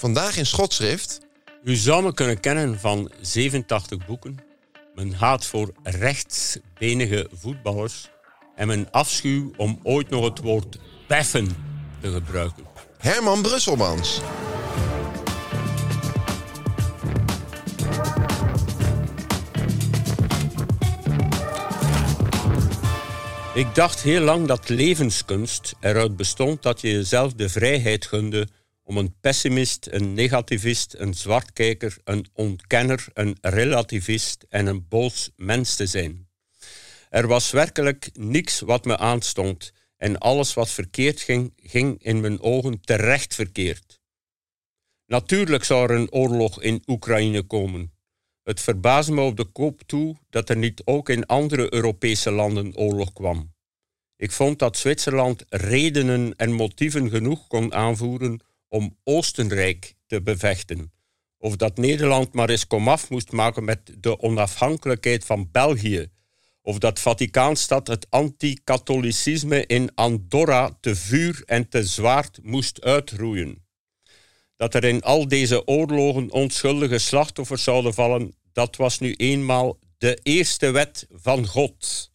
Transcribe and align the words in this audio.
Vandaag 0.00 0.36
in 0.36 0.46
Schotschrift. 0.46 1.20
U 1.64 1.74
zou 1.74 2.02
me 2.02 2.14
kunnen 2.14 2.40
kennen 2.40 2.80
van 2.80 3.10
87 3.20 4.06
boeken, 4.06 4.36
mijn 4.94 5.14
haat 5.14 5.46
voor 5.46 5.72
rechtsbenige 5.82 7.28
voetballers 7.32 8.08
en 8.56 8.66
mijn 8.66 8.90
afschuw 8.90 9.52
om 9.56 9.80
ooit 9.82 10.10
nog 10.10 10.24
het 10.24 10.38
woord 10.38 10.78
beffen 11.08 11.46
te 12.00 12.10
gebruiken. 12.10 12.64
Herman 12.98 13.42
Brusselmans. 13.42 14.20
Ik 23.54 23.74
dacht 23.74 24.02
heel 24.02 24.22
lang 24.22 24.46
dat 24.46 24.68
levenskunst 24.68 25.74
eruit 25.80 26.16
bestond 26.16 26.62
dat 26.62 26.80
je 26.80 26.90
jezelf 26.90 27.32
de 27.32 27.48
vrijheid 27.48 28.06
gunde 28.06 28.48
om 28.90 28.96
een 28.96 29.14
pessimist, 29.20 29.88
een 29.90 30.14
negativist, 30.14 30.94
een 30.98 31.14
zwartkijker, 31.14 31.96
een 32.04 32.26
ontkenner, 32.32 33.06
een 33.12 33.36
relativist 33.40 34.44
en 34.48 34.66
een 34.66 34.88
boos 34.88 35.30
mens 35.36 35.76
te 35.76 35.86
zijn. 35.86 36.28
Er 37.08 37.26
was 37.26 37.50
werkelijk 37.50 38.10
niks 38.12 38.60
wat 38.60 38.84
me 38.84 38.98
aanstond 38.98 39.72
en 39.96 40.18
alles 40.18 40.54
wat 40.54 40.70
verkeerd 40.70 41.20
ging, 41.20 41.52
ging 41.56 42.02
in 42.02 42.20
mijn 42.20 42.40
ogen 42.40 42.80
terecht 42.80 43.34
verkeerd. 43.34 44.00
Natuurlijk 45.06 45.64
zou 45.64 45.90
er 45.90 45.96
een 45.96 46.12
oorlog 46.12 46.62
in 46.62 46.82
Oekraïne 46.86 47.42
komen. 47.42 47.92
Het 48.42 48.60
verbaasde 48.60 49.12
me 49.12 49.20
op 49.20 49.36
de 49.36 49.44
koop 49.44 49.82
toe 49.86 50.16
dat 50.30 50.48
er 50.48 50.56
niet 50.56 50.82
ook 50.84 51.08
in 51.08 51.26
andere 51.26 51.74
Europese 51.74 52.30
landen 52.30 52.76
oorlog 52.76 53.12
kwam. 53.12 53.54
Ik 54.16 54.30
vond 54.30 54.58
dat 54.58 54.76
Zwitserland 54.76 55.44
redenen 55.48 56.34
en 56.36 56.52
motieven 56.52 57.10
genoeg 57.10 57.46
kon 57.46 57.74
aanvoeren 57.74 58.40
om 58.70 58.96
Oostenrijk 59.04 59.94
te 60.06 60.22
bevechten. 60.22 60.92
Of 61.38 61.56
dat 61.56 61.76
Nederland 61.76 62.32
maar 62.32 62.50
eens 62.50 62.66
komaf 62.66 63.10
moest 63.10 63.32
maken 63.32 63.64
met 63.64 63.80
de 63.98 64.20
onafhankelijkheid 64.20 65.24
van 65.24 65.48
België. 65.50 66.08
Of 66.62 66.78
dat 66.78 67.00
Vaticaanstad 67.00 67.86
het 67.86 68.06
anti-katholicisme 68.10 69.66
in 69.66 69.94
Andorra 69.94 70.78
te 70.80 70.96
vuur 70.96 71.42
en 71.46 71.68
te 71.68 71.84
zwaard 71.84 72.38
moest 72.42 72.82
uitroeien. 72.82 73.64
Dat 74.56 74.74
er 74.74 74.84
in 74.84 75.02
al 75.02 75.28
deze 75.28 75.66
oorlogen 75.66 76.30
onschuldige 76.30 76.98
slachtoffers 76.98 77.62
zouden 77.62 77.94
vallen, 77.94 78.34
dat 78.52 78.76
was 78.76 78.98
nu 78.98 79.14
eenmaal 79.14 79.78
de 79.98 80.18
eerste 80.22 80.70
wet 80.70 81.06
van 81.10 81.46
God. 81.46 82.10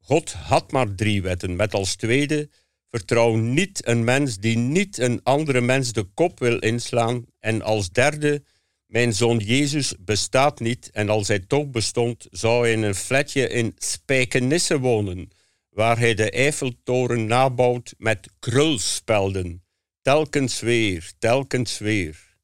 God 0.00 0.32
had 0.32 0.72
maar 0.72 0.94
drie 0.94 1.22
wetten, 1.22 1.56
met 1.56 1.74
als 1.74 1.96
tweede 1.96 2.48
Vertrouw 2.90 3.34
niet 3.34 3.86
een 3.86 4.04
mens 4.04 4.38
die 4.38 4.58
niet 4.58 4.98
een 4.98 5.20
andere 5.22 5.60
mens 5.60 5.92
de 5.92 6.02
kop 6.02 6.38
wil 6.38 6.58
inslaan. 6.58 7.24
En 7.38 7.62
als 7.62 7.90
derde, 7.90 8.42
mijn 8.86 9.12
zoon 9.12 9.38
Jezus 9.38 9.94
bestaat 9.98 10.60
niet 10.60 10.90
en 10.92 11.08
als 11.08 11.28
hij 11.28 11.38
toch 11.38 11.70
bestond, 11.70 12.26
zou 12.30 12.62
hij 12.62 12.72
in 12.72 12.82
een 12.82 12.94
flatje 12.94 13.48
in 13.48 13.74
Spijkenisse 13.78 14.78
wonen, 14.78 15.30
waar 15.68 15.98
hij 15.98 16.14
de 16.14 16.30
Eiffeltoren 16.30 17.26
nabouwt 17.26 17.94
met 17.98 18.28
krulspelden. 18.38 19.62
Telkens 20.02 20.60
weer, 20.60 21.12
telkens 21.18 21.78
weer. 21.78 22.36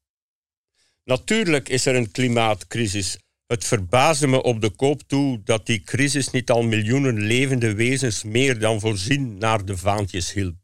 Natuurlijk 1.03 1.69
is 1.69 1.85
er 1.85 1.95
een 1.95 2.11
klimaatcrisis. 2.11 3.17
Het 3.47 3.65
verbaasde 3.65 4.27
me 4.27 4.43
op 4.43 4.61
de 4.61 4.69
koop 4.69 5.01
toe 5.07 5.41
dat 5.43 5.65
die 5.65 5.81
crisis 5.81 6.29
niet 6.29 6.49
al 6.49 6.63
miljoenen 6.63 7.19
levende 7.19 7.73
wezens 7.73 8.23
meer 8.23 8.59
dan 8.59 8.79
voorzien 8.79 9.37
naar 9.37 9.65
de 9.65 9.77
vaantjes 9.77 10.33
hielp. 10.33 10.55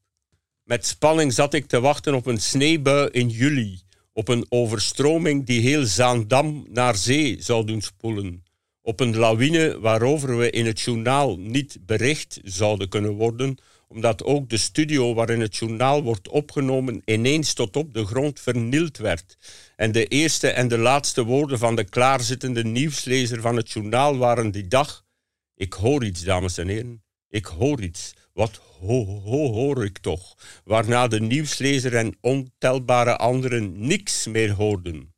Met 0.64 0.86
spanning 0.86 1.34
zat 1.34 1.54
ik 1.54 1.66
te 1.66 1.80
wachten 1.80 2.14
op 2.14 2.26
een 2.26 2.42
sneeuwbui 2.42 3.10
in 3.12 3.30
juli, 3.30 3.82
op 4.14 4.28
een 4.28 4.46
overstroming 4.50 5.46
die 5.46 5.62
heel 5.62 5.86
Zaandam 5.86 6.66
naar 6.70 6.96
zee 6.96 7.42
zou 7.42 7.66
doen 7.66 7.82
spoelen, 7.82 8.44
op 8.82 9.00
een 9.00 9.16
lawine 9.16 9.80
waarover 9.80 10.38
we 10.38 10.50
in 10.50 10.66
het 10.66 10.80
journaal 10.80 11.38
niet 11.38 11.78
bericht 11.82 12.40
zouden 12.44 12.90
kunnen 12.90 13.14
worden, 13.14 13.58
omdat 13.94 14.24
ook 14.24 14.50
de 14.50 14.58
studio 14.58 15.14
waarin 15.14 15.40
het 15.40 15.56
journaal 15.56 16.04
wordt 16.04 16.28
opgenomen 16.28 17.02
ineens 17.06 17.54
tot 17.54 17.76
op 17.76 17.94
de 17.94 18.06
grond 18.06 18.40
vernield 18.40 18.98
werd. 18.98 19.38
En 19.76 19.92
de 19.92 20.06
eerste 20.06 20.48
en 20.50 20.68
de 20.68 20.78
laatste 20.78 21.24
woorden 21.24 21.60
van 21.60 21.76
de 21.76 21.84
klaarzittende 21.84 22.64
nieuwslezer 22.64 23.42
van 23.42 23.56
het 23.56 23.72
journaal 23.72 24.18
waren 24.18 24.52
die 24.52 24.68
dag: 24.68 25.06
Ik 25.56 25.74
hoor 25.74 26.04
iets, 26.04 26.24
dames 26.24 26.58
en 26.58 26.68
heren. 26.68 27.04
Ik 27.30 27.46
hoor 27.46 27.82
iets. 27.82 28.14
Wat 28.34 28.62
ho, 28.80 29.06
ho, 29.06 29.52
hoor 29.52 29.86
ik 29.86 29.98
toch? 29.98 30.38
Waarna 30.64 31.08
de 31.08 31.22
nieuwslezer 31.22 31.96
en 31.96 32.18
ontelbare 32.22 33.18
anderen 33.18 33.88
niks 33.88 34.28
meer 34.28 34.52
hoorden. 34.52 35.14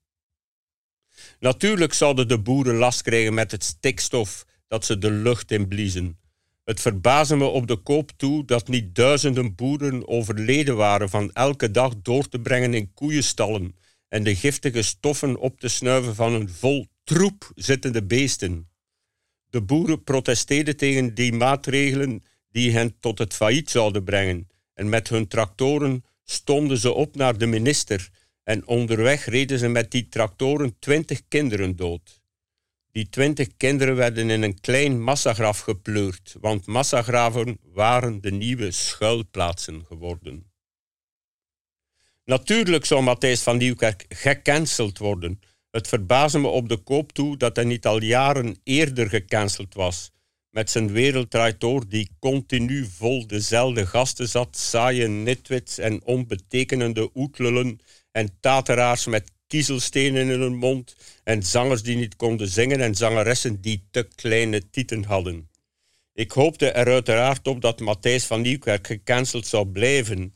Natuurlijk 1.40 1.94
zouden 1.94 2.28
de 2.28 2.40
boeren 2.40 2.76
last 2.76 3.02
krijgen 3.02 3.34
met 3.34 3.52
het 3.52 3.64
stikstof 3.64 4.46
dat 4.68 4.86
ze 4.86 4.98
de 4.98 5.12
lucht 5.12 5.52
in 5.52 5.68
bliezen. 5.68 6.20
Het 6.66 6.82
verbaasde 6.82 7.36
me 7.36 7.46
op 7.46 7.68
de 7.68 7.76
koop 7.76 8.12
toe 8.18 8.46
dat 8.46 8.68
niet 8.68 8.96
duizenden 8.96 9.56
boeren 9.56 10.08
overleden 10.08 10.76
waren 10.76 11.10
van 11.10 11.32
elke 11.34 11.72
dag 11.72 11.94
door 12.02 12.28
te 12.28 12.40
brengen 12.40 12.74
in 12.74 12.94
koeienstallen 12.94 13.76
en 14.08 14.24
de 14.24 14.36
giftige 14.36 14.82
stoffen 14.82 15.38
op 15.38 15.60
te 15.60 15.68
snuiven 15.68 16.16
van 16.16 16.34
een 16.34 16.50
vol 16.50 16.88
troep 17.04 17.52
zittende 17.56 18.04
beesten. 18.04 18.70
De 19.50 19.62
boeren 19.62 20.04
protesteerden 20.04 20.78
tegen 20.78 21.14
die 21.14 21.34
maatregelen 21.34 22.24
die 22.50 22.72
hen 22.72 23.00
tot 23.00 23.18
het 23.18 23.34
failliet 23.34 23.70
zouden 23.70 24.04
brengen, 24.04 24.48
en 24.74 24.90
met 24.90 25.10
hun 25.10 25.28
tractoren 25.28 26.04
stonden 26.24 26.78
ze 26.78 26.94
op 26.94 27.16
naar 27.16 27.38
de 27.38 27.46
minister 27.46 28.10
en 28.44 28.68
onderweg 28.68 29.26
reden 29.26 29.60
ze 29.60 29.68
met 29.68 29.92
die 29.92 30.08
tractoren 30.08 30.76
twintig 30.80 31.22
kinderen 31.28 31.76
dood. 31.76 32.24
Die 32.96 33.10
twintig 33.10 33.58
kinderen 33.58 33.96
werden 33.96 34.30
in 34.30 34.42
een 34.42 34.60
klein 34.60 35.02
massagraf 35.02 35.60
gepleurd, 35.60 36.36
want 36.40 36.66
massagraven 36.66 37.58
waren 37.74 38.22
de 38.22 38.32
nieuwe 38.32 38.72
schuilplaatsen 38.72 39.86
geworden. 39.86 40.52
Natuurlijk 42.26 42.86
zou 42.86 43.02
Matthijs 43.02 43.42
van 43.42 43.58
Nieuwkerk 43.58 44.06
gecanceld 44.10 44.98
worden. 44.98 45.40
Het 45.72 45.88
verbaasde 45.88 46.40
me 46.40 46.48
op 46.48 46.70
de 46.70 46.78
koop 46.78 47.12
toe 47.12 47.38
dat 47.38 47.56
hij 47.56 47.66
niet 47.66 47.86
al 47.86 48.02
jaren 48.02 48.60
eerder 48.64 49.10
gecanceld 49.10 49.74
was. 49.74 50.12
Met 50.50 50.70
zijn 50.70 50.92
wereld 50.92 51.60
door 51.60 51.88
die 51.88 52.10
continu 52.20 52.86
vol 52.86 53.28
dezelfde 53.28 53.86
gasten 53.86 54.30
zat, 54.30 54.58
saaie 54.58 55.08
nitwits 55.08 55.78
en 55.78 56.04
onbetekenende 56.04 57.10
oetlullen 57.14 57.80
en 58.12 58.38
tateraars 58.40 59.06
met 59.06 59.32
kiezelstenen 59.48 60.30
in 60.30 60.40
hun 60.40 60.56
mond 60.56 60.96
en 61.24 61.44
zangers 61.44 61.84
die 61.84 61.96
niet 61.96 62.16
konden 62.16 62.48
zingen 62.48 62.82
en 62.82 62.96
zangeressen 62.96 63.62
die 63.62 63.88
te 63.92 64.08
kleine 64.16 64.70
tieten 64.70 65.04
hadden. 65.04 65.50
Ik 66.14 66.32
hoopte 66.32 66.70
er 66.70 66.94
uiteraard 66.94 67.48
op 67.48 67.62
dat 67.62 67.80
Matthijs 67.80 68.26
van 68.26 68.42
Nieuwkerk 68.42 68.88
gecanceld 68.88 69.48
zou 69.48 69.68
blijven 69.68 70.34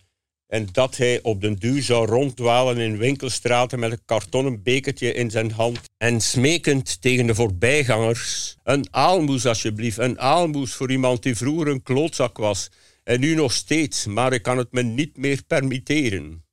en 0.48 0.68
dat 0.72 0.98
hij 0.98 1.20
op 1.22 1.42
den 1.42 1.56
duur 1.56 1.84
zou 1.84 2.08
ronddwalen 2.08 2.78
in 2.78 2.98
winkelstraten 2.98 3.80
met 3.80 3.92
een 3.92 4.06
kartonnen 4.06 4.64
bekertje 4.64 5.14
in 5.14 5.32
zijn 5.32 5.52
hand 5.52 5.80
en 5.98 6.22
smekend 6.22 7.02
tegen 7.02 7.28
de 7.28 7.36
voorbijgangers: 7.36 8.56
Een 8.64 8.88
aalmoes 8.92 9.46
alsjeblieft, 9.46 9.98
een 9.98 10.20
aalmoes 10.20 10.74
voor 10.74 10.92
iemand 10.92 11.24
die 11.24 11.36
vroeger 11.36 11.68
een 11.68 11.84
klootzak 11.84 12.38
was 12.38 12.70
en 13.04 13.20
nu 13.20 13.36
nog 13.36 13.52
steeds, 13.54 14.06
maar 14.06 14.34
ik 14.34 14.42
kan 14.42 14.58
het 14.58 14.72
me 14.72 14.82
niet 14.82 15.18
meer 15.18 15.44
permitteren. 15.48 16.44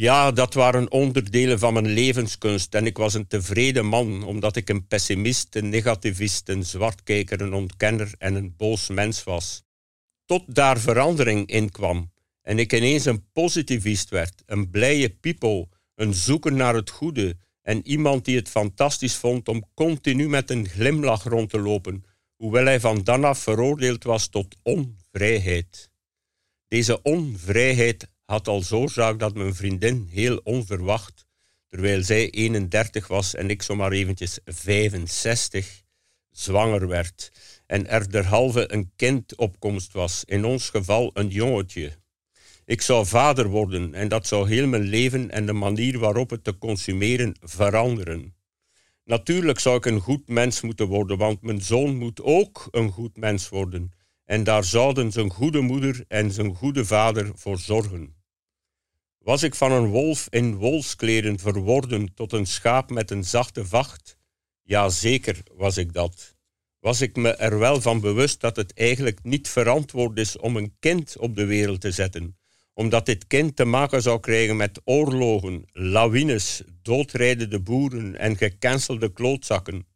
Ja, 0.00 0.32
dat 0.32 0.54
waren 0.54 0.90
onderdelen 0.90 1.58
van 1.58 1.72
mijn 1.72 1.86
levenskunst. 1.86 2.74
En 2.74 2.86
ik 2.86 2.96
was 2.96 3.14
een 3.14 3.26
tevreden 3.26 3.86
man, 3.86 4.22
omdat 4.22 4.56
ik 4.56 4.68
een 4.68 4.86
pessimist, 4.86 5.56
een 5.56 5.68
negativist, 5.68 6.48
een 6.48 6.64
zwartkijker, 6.64 7.40
een 7.40 7.52
ontkenner 7.52 8.14
en 8.18 8.34
een 8.34 8.54
boos 8.56 8.88
mens 8.88 9.24
was. 9.24 9.62
Tot 10.24 10.54
daar 10.54 10.80
verandering 10.80 11.46
in 11.46 11.70
kwam 11.70 12.12
en 12.42 12.58
ik 12.58 12.72
ineens 12.72 13.04
een 13.04 13.30
positivist 13.32 14.10
werd, 14.10 14.42
een 14.46 14.70
blije 14.70 15.10
people, 15.10 15.68
een 15.94 16.14
zoeker 16.14 16.52
naar 16.52 16.74
het 16.74 16.90
goede 16.90 17.36
en 17.62 17.86
iemand 17.86 18.24
die 18.24 18.36
het 18.36 18.48
fantastisch 18.48 19.16
vond 19.16 19.48
om 19.48 19.64
continu 19.74 20.28
met 20.28 20.50
een 20.50 20.68
glimlach 20.68 21.24
rond 21.24 21.50
te 21.50 21.60
lopen, 21.60 22.04
hoewel 22.36 22.64
hij 22.64 22.80
van 22.80 23.04
dan 23.04 23.24
af 23.24 23.38
veroordeeld 23.38 24.04
was 24.04 24.28
tot 24.28 24.56
onvrijheid. 24.62 25.90
Deze 26.68 27.02
onvrijheid 27.02 28.08
had 28.30 28.48
als 28.48 28.72
oorzaak 28.72 29.18
dat 29.18 29.34
mijn 29.34 29.54
vriendin 29.54 30.08
heel 30.10 30.40
onverwacht, 30.44 31.26
terwijl 31.68 32.02
zij 32.02 32.30
31 32.30 33.06
was 33.06 33.34
en 33.34 33.50
ik 33.50 33.62
zomaar 33.62 33.92
eventjes 33.92 34.38
65, 34.44 35.82
zwanger 36.30 36.88
werd 36.88 37.32
en 37.66 37.86
er 37.86 38.10
derhalve 38.10 38.72
een 38.72 38.90
kind 38.96 39.36
op 39.36 39.60
komst 39.60 39.92
was, 39.92 40.24
in 40.24 40.44
ons 40.44 40.70
geval 40.70 41.10
een 41.14 41.28
jongetje. 41.28 41.92
Ik 42.64 42.82
zou 42.82 43.06
vader 43.06 43.48
worden 43.48 43.94
en 43.94 44.08
dat 44.08 44.26
zou 44.26 44.48
heel 44.48 44.66
mijn 44.66 44.82
leven 44.82 45.30
en 45.30 45.46
de 45.46 45.52
manier 45.52 45.98
waarop 45.98 46.30
het 46.30 46.44
te 46.44 46.58
consumeren 46.58 47.36
veranderen. 47.40 48.34
Natuurlijk 49.04 49.58
zou 49.58 49.76
ik 49.76 49.86
een 49.86 50.00
goed 50.00 50.28
mens 50.28 50.60
moeten 50.60 50.86
worden, 50.86 51.18
want 51.18 51.42
mijn 51.42 51.62
zoon 51.62 51.96
moet 51.96 52.22
ook 52.22 52.68
een 52.70 52.90
goed 52.90 53.16
mens 53.16 53.48
worden. 53.48 53.92
En 54.24 54.44
daar 54.44 54.64
zouden 54.64 55.12
zijn 55.12 55.30
goede 55.30 55.60
moeder 55.60 56.04
en 56.08 56.32
zijn 56.32 56.54
goede 56.54 56.84
vader 56.84 57.30
voor 57.34 57.58
zorgen. 57.58 58.17
Was 59.28 59.42
ik 59.42 59.54
van 59.54 59.72
een 59.72 59.86
wolf 59.86 60.26
in 60.30 60.54
wolfskleren 60.54 61.38
verworden 61.38 62.14
tot 62.14 62.32
een 62.32 62.46
schaap 62.46 62.90
met 62.90 63.10
een 63.10 63.24
zachte 63.24 63.66
vacht? 63.66 64.16
Ja, 64.62 64.88
zeker 64.88 65.42
was 65.54 65.76
ik 65.76 65.92
dat. 65.92 66.36
Was 66.80 67.00
ik 67.00 67.16
me 67.16 67.30
er 67.30 67.58
wel 67.58 67.80
van 67.80 68.00
bewust 68.00 68.40
dat 68.40 68.56
het 68.56 68.74
eigenlijk 68.74 69.22
niet 69.22 69.48
verantwoord 69.48 70.18
is 70.18 70.36
om 70.36 70.56
een 70.56 70.76
kind 70.78 71.16
op 71.18 71.36
de 71.36 71.44
wereld 71.44 71.80
te 71.80 71.90
zetten, 71.90 72.38
omdat 72.74 73.06
dit 73.06 73.26
kind 73.26 73.56
te 73.56 73.64
maken 73.64 74.02
zou 74.02 74.20
krijgen 74.20 74.56
met 74.56 74.80
oorlogen, 74.84 75.64
lawines, 75.72 76.62
doodrijdende 76.82 77.60
boeren 77.60 78.16
en 78.16 78.36
gecancelde 78.36 79.12
klootzakken. 79.12 79.86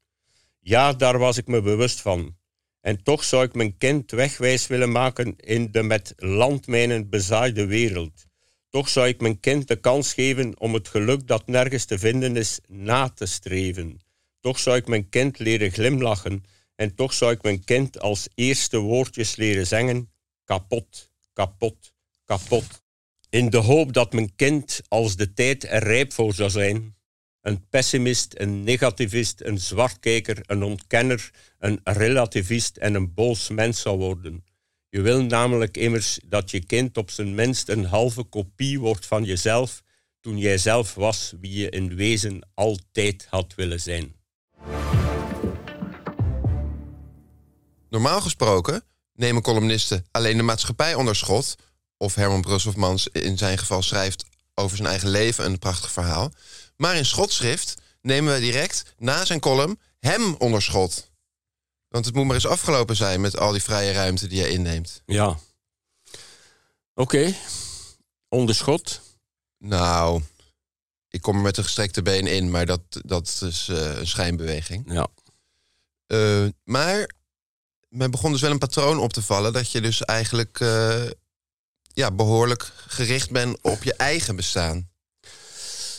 Ja, 0.61 0.93
daar 0.93 1.19
was 1.19 1.37
ik 1.37 1.47
me 1.47 1.61
bewust 1.61 2.01
van. 2.01 2.37
En 2.81 3.03
toch 3.03 3.25
zou 3.25 3.45
ik 3.45 3.55
mijn 3.55 3.77
kind 3.77 4.11
wegwijs 4.11 4.67
willen 4.67 4.93
maken 4.93 5.37
in 5.37 5.71
de 5.71 5.83
met 5.83 6.13
landmijnen 6.17 7.09
bezaaide 7.09 7.67
wereld. 7.67 8.31
Toch 8.73 8.89
zou 8.89 9.09
ik 9.09 9.21
mijn 9.21 9.41
kind 9.41 9.69
de 9.69 9.77
kans 9.77 10.15
geven 10.15 10.61
om 10.61 10.75
het 10.75 10.89
geluk 10.89 11.27
dat 11.27 11.47
nergens 11.47 11.85
te 11.85 11.99
vinden 11.99 12.37
is 12.37 12.61
na 12.67 13.09
te 13.09 13.27
streven. 13.27 14.01
Toch 14.41 14.59
zou 14.59 14.77
ik 14.77 14.87
mijn 14.87 15.09
kind 15.09 15.39
leren 15.39 15.71
glimlachen 15.71 16.45
en 16.75 16.95
toch 16.95 17.13
zou 17.13 17.33
ik 17.33 17.43
mijn 17.43 17.65
kind 17.65 18.01
als 18.01 18.29
eerste 18.35 18.79
woordjes 18.79 19.37
leren 19.37 19.67
zingen: 19.67 20.13
kapot, 20.45 21.11
kapot, 21.33 21.93
kapot. 22.25 22.83
In 23.31 23.51
de 23.51 23.57
hoop 23.57 23.93
dat 23.93 24.13
mijn 24.13 24.35
kind, 24.37 24.81
als 24.89 25.17
de 25.17 25.33
tijd 25.33 25.65
er 25.65 25.83
rijp 25.83 26.13
voor 26.13 26.35
zou 26.35 26.51
zijn, 26.51 26.97
een 27.41 27.69
pessimist, 27.69 28.35
een 28.37 28.65
negativist, 28.65 29.41
een 29.41 29.59
zwartkijker, 29.59 30.39
een 30.47 30.63
ontkenner, 30.63 31.31
een 31.59 31.81
relativist 31.85 32.77
en 32.77 32.95
een 32.95 33.15
boos 33.15 33.49
mens 33.49 33.81
zou 33.81 33.99
worden. 33.99 34.45
Je 34.95 35.01
wil 35.01 35.23
namelijk 35.23 35.77
immers 35.77 36.19
dat 36.25 36.51
je 36.51 36.65
kind 36.65 36.97
op 36.97 37.11
zijn 37.11 37.35
minst 37.35 37.69
een 37.69 37.85
halve 37.85 38.23
kopie 38.23 38.81
wordt 38.81 39.07
van 39.07 39.25
jezelf 39.25 39.83
toen 40.21 40.39
jij 40.39 40.59
zelf 40.59 40.95
was 40.95 41.33
wie 41.41 41.53
je 41.53 41.71
in 41.71 41.95
wezen 41.95 42.49
altijd 42.55 43.27
had 43.31 43.55
willen 43.55 43.81
zijn. 43.81 44.15
Normaal 47.91 48.21
gesproken 48.21 48.83
nemen 49.15 49.43
columnisten 49.43 50.05
alleen 50.11 50.37
de 50.37 50.43
maatschappij 50.43 50.95
onder 50.95 51.17
schot. 51.17 51.57
Of 51.97 52.15
Herman 52.15 52.41
Brusselmans 52.41 53.09
in 53.09 53.39
zijn 53.39 53.59
geval 53.59 53.83
schrijft 53.83 54.25
over 54.55 54.77
zijn 54.77 54.89
eigen 54.89 55.09
leven 55.09 55.45
een 55.45 55.59
prachtig 55.59 55.93
verhaal. 55.93 56.33
Maar 56.77 56.97
in 56.97 57.07
schotschrift 57.07 57.75
nemen 58.01 58.35
we 58.35 58.41
direct 58.41 58.95
na 58.99 59.25
zijn 59.25 59.41
column 59.41 59.79
hem 59.99 60.35
onder 60.39 60.63
schot. 60.63 61.12
Want 61.93 62.05
het 62.05 62.15
moet 62.15 62.25
maar 62.25 62.35
eens 62.35 62.47
afgelopen 62.47 62.97
zijn 62.97 63.21
met 63.21 63.39
al 63.39 63.53
die 63.53 63.63
vrije 63.63 63.93
ruimte 63.93 64.27
die 64.27 64.39
je 64.39 64.51
inneemt. 64.51 65.03
Ja. 65.07 65.39
Oké. 66.95 67.35
Onderschot. 68.29 69.01
Nou, 69.59 70.23
ik 71.09 71.21
kom 71.21 71.37
er 71.37 71.43
met 71.43 71.57
een 71.57 71.65
gestrekte 71.65 72.03
been 72.03 72.27
in, 72.27 72.51
maar 72.51 72.67
dat, 72.67 72.81
dat 72.89 73.43
is 73.45 73.69
uh, 73.69 73.99
een 73.99 74.07
schijnbeweging. 74.07 74.93
Ja. 74.93 75.09
Uh, 76.07 76.49
maar 76.65 77.15
mij 77.89 78.11
begon 78.11 78.33
dus 78.33 78.41
wel 78.41 78.51
een 78.51 78.59
patroon 78.59 78.99
op 78.99 79.13
te 79.13 79.23
vallen 79.23 79.53
dat 79.53 79.71
je 79.71 79.81
dus 79.81 80.03
eigenlijk 80.03 80.61
uh, 80.61 81.11
ja, 81.93 82.11
behoorlijk 82.11 82.63
gericht 82.87 83.31
bent 83.31 83.59
op 83.61 83.83
je 83.83 83.95
eigen 83.95 84.37
bestaan. 84.37 84.91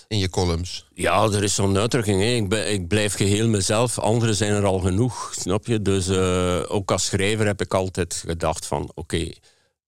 In 0.07 0.17
je 0.17 0.29
columns. 0.29 0.87
Ja, 0.93 1.23
er 1.23 1.43
is 1.43 1.55
zo'n 1.55 1.77
uitdrukking. 1.77 2.21
Hè. 2.21 2.27
Ik, 2.27 2.53
ik, 2.53 2.87
blijf 2.87 3.13
geheel 3.13 3.47
mezelf. 3.47 3.99
Anderen 3.99 4.35
zijn 4.35 4.51
er 4.51 4.65
al 4.65 4.79
genoeg, 4.79 5.33
snap 5.39 5.67
je? 5.67 5.81
Dus 5.81 6.09
ook 6.67 6.91
als 6.91 7.05
schrijver 7.05 7.45
heb 7.45 7.61
ik 7.61 7.73
altijd 7.73 8.23
gedacht 8.25 8.65
van... 8.65 8.91
oké, 8.93 9.29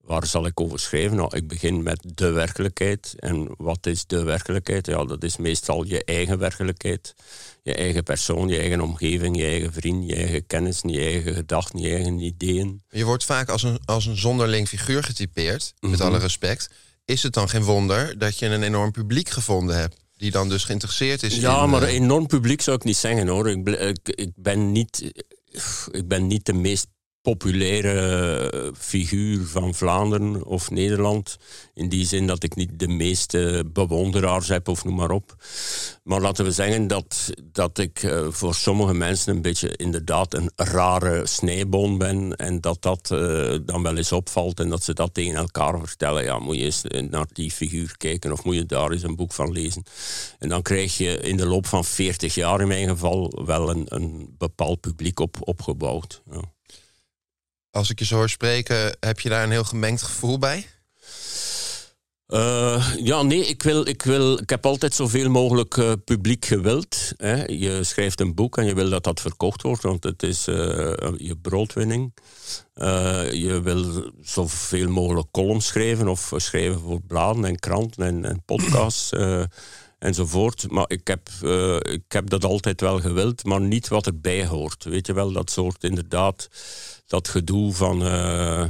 Waar 0.06 0.26
zal 0.26 0.46
ik 0.46 0.60
over 0.60 0.80
schrijven? 0.80 1.18
Nou, 1.18 1.36
ik 1.36 1.48
begin 1.48 1.84
met 1.84 2.06
de 2.14 2.32
werkelijkheid. 2.32 3.14
En 3.18 3.50
wat 3.58 3.86
is 3.86 4.06
de 4.06 4.24
werkelijkheid? 4.24 4.86
Ja, 4.86 5.06
dat 5.06 5.24
is 5.24 5.38
meestal 5.38 5.84
je 5.84 6.04
eigen 6.04 6.38
werkelijkheid. 6.38 7.16
Je 7.64 7.76
eigen 7.76 8.04
persoon, 8.04 8.48
je 8.48 8.60
eigen 8.60 8.82
omgeving, 8.82 9.38
je 9.38 9.46
eigen 9.46 9.74
vriend, 9.74 10.10
je 10.10 10.16
eigen 10.16 10.48
kennis, 10.48 10.82
je 10.82 11.00
eigen 11.00 11.34
gedachten, 11.34 11.80
je 11.80 11.96
eigen 11.96 12.20
ideeën. 12.20 12.84
Je 12.90 13.06
wordt 13.06 13.24
vaak 13.24 13.50
als 13.50 13.64
een, 13.64 13.80
als 13.86 14.06
een 14.06 14.18
zonderling 14.18 14.68
figuur 14.68 15.04
getypeerd, 15.04 15.74
met 15.80 15.92
mhm. 15.92 16.02
alle 16.02 16.18
respect. 16.18 16.70
Is 17.06 17.24
het 17.24 17.34
dan 17.34 17.50
geen 17.50 17.64
wonder 17.64 18.18
dat 18.18 18.40
je 18.40 18.46
een 18.46 18.64
enorm 18.64 18.92
publiek 18.92 19.30
gevonden 19.30 19.78
hebt? 19.78 20.05
Die 20.18 20.32
dan 20.32 20.50
dus 20.50 20.64
geïnteresseerd 20.64 21.24
is 21.24 21.36
ja, 21.36 21.64
in... 21.64 21.70
maar 21.70 21.82
een 21.82 21.88
enorm 21.88 22.28
publiek 22.28 22.62
zou 22.62 22.78
ik 22.78 22.84
niet 22.84 22.98
zeggen 22.98 23.28
hoor. 23.28 23.50
Ik, 23.50 23.68
ik, 23.68 24.10
ik 24.10 24.32
ben 24.36 24.72
niet 24.72 25.12
ik 25.92 26.08
ben 26.08 26.28
niet 26.28 26.46
de 26.46 26.54
meest 26.54 26.88
populaire 27.26 28.74
figuur 28.78 29.46
van 29.46 29.74
Vlaanderen 29.74 30.44
of 30.44 30.70
Nederland. 30.70 31.38
In 31.74 31.90
die 31.90 32.06
zin 32.06 32.28
dat 32.28 32.44
ik 32.44 32.56
niet 32.56 32.80
de 32.80 32.88
meeste 32.88 33.66
bewonderaars 33.74 34.48
heb 34.48 34.68
of 34.68 34.86
noem 34.86 34.96
maar 34.96 35.12
op. 35.12 35.36
Maar 36.04 36.22
laten 36.22 36.46
we 36.46 36.52
zeggen 36.52 36.88
dat, 36.88 37.30
dat 37.52 37.78
ik 37.78 38.04
uh, 38.04 38.28
voor 38.30 38.56
sommige 38.56 38.94
mensen 38.94 39.36
een 39.36 39.42
beetje 39.42 39.76
inderdaad 39.76 40.34
een 40.34 40.52
rare 40.56 41.28
snijboon 41.28 41.98
ben. 41.98 42.36
En 42.36 42.62
dat 42.62 42.82
dat 42.82 43.10
uh, 43.14 43.58
dan 43.66 43.84
wel 43.84 43.98
eens 43.98 44.12
opvalt 44.12 44.60
en 44.60 44.70
dat 44.70 44.84
ze 44.84 44.94
dat 44.94 45.14
tegen 45.14 45.36
elkaar 45.36 45.80
vertellen. 45.80 46.24
Ja, 46.24 46.40
moet 46.40 46.56
je 46.56 46.64
eens 46.64 46.84
naar 47.10 47.28
die 47.34 47.52
figuur 47.52 47.98
kijken 47.98 48.32
of 48.32 48.44
moet 48.44 48.56
je 48.56 48.66
daar 48.66 48.92
eens 48.92 49.04
een 49.04 49.16
boek 49.16 49.34
van 49.34 49.52
lezen. 49.52 49.84
En 50.40 50.50
dan 50.50 50.62
krijg 50.62 50.98
je 50.98 51.20
in 51.20 51.38
de 51.38 51.46
loop 51.46 51.66
van 51.66 51.86
40 51.86 52.36
jaar 52.36 52.62
in 52.62 52.68
mijn 52.68 52.88
geval 52.88 53.44
wel 53.46 53.70
een, 53.70 53.86
een 53.88 54.36
bepaald 54.38 54.80
publiek 54.80 55.20
op, 55.20 55.38
opgebouwd. 55.40 56.22
Ja 56.32 56.55
als 57.76 57.90
ik 57.90 58.00
je 58.00 58.06
zo 58.06 58.16
hoor 58.16 58.30
spreken, 58.30 58.98
heb 59.00 59.20
je 59.20 59.30
daar 59.30 59.44
een 59.44 59.52
heel 59.52 59.64
gemengd 59.64 60.02
gevoel 60.02 60.40
bij? 60.40 60.66
Uh, 62.28 62.94
ja, 62.98 63.22
nee, 63.22 63.46
ik, 63.46 63.64
wil, 63.64 63.88
ik, 63.88 64.02
wil, 64.02 64.38
ik 64.38 64.50
heb 64.50 64.66
altijd 64.66 64.94
zoveel 64.94 65.30
mogelijk 65.30 65.76
uh, 65.76 65.92
publiek 66.06 66.46
gewild. 66.46 67.14
Hè. 67.18 67.44
Je 67.44 67.84
schrijft 67.84 68.20
een 68.20 68.36
boek 68.36 68.58
en 68.58 68.66
je 68.66 68.74
wil 68.74 68.90
dat 68.90 69.04
dat 69.04 69.22
verkocht 69.22 69.62
wordt, 69.62 69.84
want 69.84 70.04
het 70.04 70.24
is 70.24 70.48
uh, 70.48 70.56
je 71.18 71.38
broodwinning. 71.42 72.14
je 73.32 73.60
wil 73.64 74.12
zoveel 74.22 74.90
mogelijk 74.90 75.28
columns 75.32 75.66
schrijven 75.66 76.08
of 76.08 76.34
schrijven 76.36 76.80
voor 76.80 77.02
bladen 77.08 77.46
en 77.46 77.60
kranten 77.60 78.06
en, 78.06 78.26
en 78.26 78.44
podcasts 78.46 79.12
enzovoort. 80.00 80.72
Maar 80.72 80.86
ik 80.88 81.08
heb, 81.08 81.30
ik 81.82 82.04
heb 82.08 82.30
dat 82.30 82.44
altijd 82.44 82.82
wel 82.82 83.00
gewild, 83.00 83.44
maar 83.44 83.62
niet 83.62 83.88
wat 83.88 84.06
erbij 84.06 84.46
hoort. 84.46 84.84
Weet 84.84 85.08
je 85.08 85.14
wel, 85.14 85.32
dat 85.32 85.52
soort 85.52 85.84
inderdaad 85.84 86.50
dat 87.06 87.28
gedoe 87.28 87.74
van. 87.74 88.06
Uh, 88.06 88.64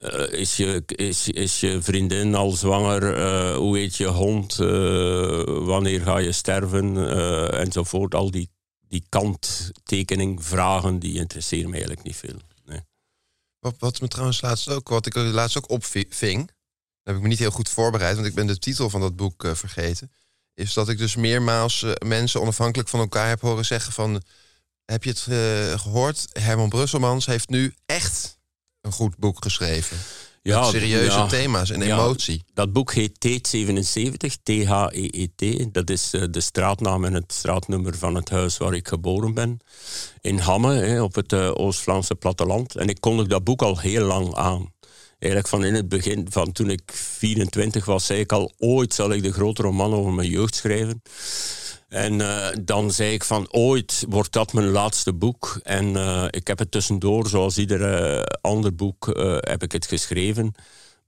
uh, 0.00 0.32
is, 0.32 0.56
je, 0.56 0.82
is, 0.86 1.28
is 1.28 1.60
je 1.60 1.82
vriendin 1.82 2.34
al 2.34 2.50
zwanger? 2.50 3.18
Uh, 3.18 3.56
hoe 3.56 3.78
heet 3.78 3.96
je 3.96 4.06
hond? 4.06 4.56
wanneer 5.66 6.00
ga 6.00 6.18
je 6.18 6.32
sterven? 6.32 6.96
enzovoort. 7.52 8.14
Al 8.14 8.30
die, 8.30 8.50
die 8.88 9.04
kanttekening 9.08 10.44
vragen, 10.44 10.98
die 10.98 11.14
interesseren 11.14 11.66
me 11.66 11.72
eigenlijk 11.72 12.02
niet 12.02 12.16
veel. 12.16 12.38
Wat, 13.60 13.74
wat 13.78 14.00
me 14.00 14.08
trouwens 14.08 14.40
laatst 14.40 14.68
ook, 14.68 14.88
wat 14.88 15.06
ik 15.06 15.14
laatst 15.14 15.56
ook 15.56 15.70
opving, 15.70 16.50
heb 17.02 17.16
ik 17.16 17.22
me 17.22 17.28
niet 17.28 17.38
heel 17.38 17.50
goed 17.50 17.68
voorbereid, 17.68 18.14
want 18.14 18.26
ik 18.26 18.34
ben 18.34 18.46
de 18.46 18.58
titel 18.58 18.90
van 18.90 19.00
dat 19.00 19.16
boek 19.16 19.46
vergeten. 19.52 20.12
Is 20.54 20.72
dat 20.72 20.88
ik 20.88 20.98
dus 20.98 21.16
meermaals 21.16 21.86
mensen 22.04 22.40
onafhankelijk 22.40 22.88
van 22.88 23.00
elkaar 23.00 23.28
heb 23.28 23.40
horen 23.40 23.64
zeggen 23.64 23.92
van 23.92 24.22
heb 24.90 25.04
je 25.04 25.10
het 25.10 25.26
uh, 25.28 25.80
gehoord? 25.80 26.26
Herman 26.32 26.68
Brusselmans 26.68 27.26
heeft 27.26 27.48
nu 27.48 27.74
echt 27.86 28.38
een 28.80 28.92
goed 28.92 29.16
boek 29.16 29.42
geschreven. 29.42 29.96
met 30.42 30.64
serieuze 30.64 31.26
thema's 31.26 31.70
en 31.70 31.82
emotie. 31.82 32.44
Dat 32.54 32.72
boek 32.72 32.92
heet 32.92 33.28
T77, 33.28 34.42
T-H-E-E-T. 34.42 35.74
Dat 35.74 35.90
is 35.90 36.14
uh, 36.14 36.24
de 36.30 36.40
straatnaam 36.40 37.04
en 37.04 37.12
het 37.12 37.32
straatnummer 37.32 37.96
van 37.96 38.14
het 38.14 38.28
huis 38.28 38.56
waar 38.56 38.74
ik 38.74 38.88
geboren 38.88 39.34
ben. 39.34 39.58
In 40.20 40.38
Hamme, 40.38 40.74
hè, 40.74 41.02
op 41.02 41.14
het 41.14 41.32
uh, 41.32 41.50
Oost-Vlaamse 41.54 42.14
platteland. 42.14 42.76
En 42.76 42.88
ik 42.88 43.00
kondig 43.00 43.26
dat 43.26 43.44
boek 43.44 43.62
al 43.62 43.78
heel 43.78 44.04
lang 44.04 44.34
aan. 44.34 44.72
Eigenlijk 45.18 45.50
van 45.50 45.64
in 45.64 45.74
het 45.74 45.88
begin, 45.88 46.26
van 46.30 46.52
toen 46.52 46.70
ik 46.70 46.92
24 46.92 47.84
was, 47.84 48.06
zei 48.06 48.20
ik 48.20 48.32
al... 48.32 48.52
ooit 48.58 48.94
zal 48.94 49.12
ik 49.12 49.22
de 49.22 49.32
grote 49.32 49.62
roman 49.62 49.94
over 49.94 50.12
mijn 50.12 50.28
jeugd 50.28 50.54
schrijven. 50.54 51.02
En 51.88 52.12
uh, 52.12 52.48
dan 52.60 52.90
zei 52.90 53.12
ik 53.12 53.24
van 53.24 53.52
ooit 53.52 54.04
wordt 54.08 54.32
dat 54.32 54.52
mijn 54.52 54.68
laatste 54.68 55.12
boek. 55.12 55.60
En 55.62 55.84
uh, 55.84 56.24
ik 56.30 56.46
heb 56.46 56.58
het 56.58 56.70
tussendoor, 56.70 57.28
zoals 57.28 57.58
ieder 57.58 58.24
ander 58.40 58.74
boek, 58.74 59.06
heb 59.40 59.62
ik 59.62 59.72
het 59.72 59.86
geschreven. 59.86 60.54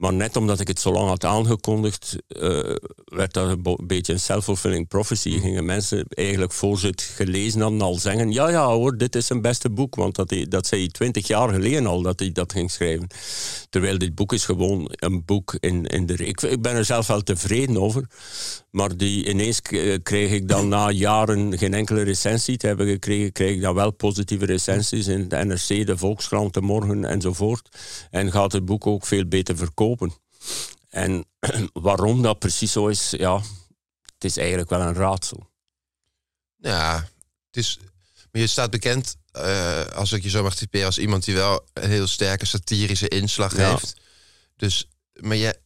Maar 0.01 0.13
net 0.13 0.37
omdat 0.37 0.61
ik 0.61 0.69
het 0.69 0.81
zo 0.81 0.93
lang 0.93 1.09
had 1.09 1.25
aangekondigd, 1.25 2.17
uh, 2.29 2.75
werd 3.05 3.33
dat 3.33 3.49
een 3.49 3.77
beetje 3.87 4.13
een 4.13 4.21
self-fulfilling 4.21 4.89
prophecy. 4.89 5.29
Mm. 5.29 5.41
Gingen 5.41 5.65
mensen 5.65 6.05
eigenlijk 6.09 6.53
voor 6.53 6.79
ze 6.79 6.87
het 6.87 7.03
gelezen 7.03 7.61
hadden 7.61 7.81
al 7.81 7.95
zeggen: 7.95 8.33
Ja, 8.33 8.49
ja 8.49 8.67
hoor, 8.67 8.97
dit 8.97 9.15
is 9.15 9.29
een 9.29 9.41
beste 9.41 9.71
boek. 9.71 9.95
Want 9.95 10.15
dat, 10.15 10.35
dat 10.49 10.67
zei 10.67 10.81
hij 10.81 10.91
twintig 10.91 11.27
jaar 11.27 11.49
geleden 11.49 11.87
al 11.87 12.03
dat 12.03 12.21
hij 12.21 12.33
dat 12.33 12.53
ging 12.53 12.71
schrijven. 12.71 13.07
Terwijl 13.71 13.99
dit 13.99 14.15
boek 14.15 14.33
is 14.33 14.45
gewoon 14.45 14.89
een 14.91 15.25
boek 15.25 15.57
in, 15.59 15.87
in 15.87 16.07
de. 16.07 16.15
Ik, 16.15 16.41
ik 16.41 16.63
ben 16.63 16.75
er 16.75 16.85
zelf 16.85 17.07
wel 17.07 17.23
tevreden 17.23 17.77
over. 17.77 18.05
Maar 18.71 18.97
die 18.97 19.29
ineens 19.29 19.61
kreeg 20.03 20.31
ik 20.31 20.49
dan 20.49 20.69
na 20.69 20.91
jaren 20.91 21.59
geen 21.59 21.75
enkele 21.75 22.03
recensie 22.03 22.57
te 22.57 22.67
hebben 22.67 22.87
gekregen, 22.87 23.33
kreeg 23.33 23.55
ik 23.55 23.61
dan 23.61 23.75
wel 23.75 23.93
positieve 23.93 24.45
recensies 24.45 25.07
in 25.07 25.29
de 25.29 25.37
NRC, 25.37 25.87
de 25.87 25.97
Volkskrant, 25.97 26.55
de 26.55 26.61
Morgen 26.61 27.05
enzovoort. 27.05 27.69
En 28.11 28.33
gaat 28.33 28.53
het 28.53 28.65
boek 28.65 28.87
ook 28.87 29.07
veel 29.07 29.27
beter 29.27 29.57
verkopen. 29.57 29.90
En 30.89 31.25
waarom 31.73 32.23
dat 32.23 32.39
precies 32.39 32.73
zo 32.73 32.87
is, 32.87 33.11
ja, 33.11 33.43
het 34.15 34.25
is 34.25 34.37
eigenlijk 34.37 34.71
wel 34.71 34.81
een 34.81 34.95
raadsel. 34.95 35.49
Ja, 36.57 37.09
het 37.47 37.57
is, 37.57 37.79
maar 38.33 38.41
je 38.43 38.47
staat 38.47 38.71
bekend, 38.71 39.17
uh, 39.37 39.87
als 39.87 40.13
ik 40.13 40.23
je 40.23 40.31
zo 40.31 40.43
mag 40.43 40.55
typeren, 40.55 40.87
als 40.87 40.99
iemand 40.99 41.25
die 41.25 41.35
wel 41.35 41.65
een 41.73 41.91
heel 41.91 42.07
sterke 42.07 42.47
satirische 42.47 43.09
inslag 43.09 43.53
heeft. 43.53 43.95
Dus, 44.57 44.89
maar 45.21 45.37
je, 45.37 45.59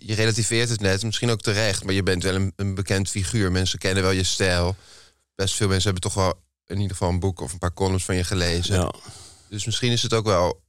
je 0.00 0.14
relativeert 0.14 0.68
het 0.68 0.80
net, 0.80 1.02
misschien 1.02 1.30
ook 1.30 1.40
terecht, 1.40 1.84
maar 1.84 1.94
je 1.94 2.02
bent 2.02 2.22
wel 2.22 2.34
een, 2.34 2.52
een, 2.56 2.74
bekend 2.74 3.08
figuur. 3.10 3.52
Mensen 3.52 3.78
kennen 3.78 4.02
wel 4.02 4.12
je 4.12 4.24
stijl. 4.24 4.76
Best 5.34 5.54
veel 5.54 5.68
mensen 5.68 5.92
hebben 5.92 6.10
toch 6.10 6.24
wel 6.24 6.34
in 6.66 6.76
ieder 6.76 6.96
geval 6.96 7.08
een 7.08 7.20
boek 7.20 7.40
of 7.40 7.52
een 7.52 7.58
paar 7.58 7.74
columns 7.74 8.04
van 8.04 8.16
je 8.16 8.24
gelezen. 8.24 8.74
Ja. 8.74 8.94
Dus 9.48 9.64
misschien 9.64 9.92
is 9.92 10.02
het 10.02 10.12
ook 10.12 10.24
wel 10.24 10.62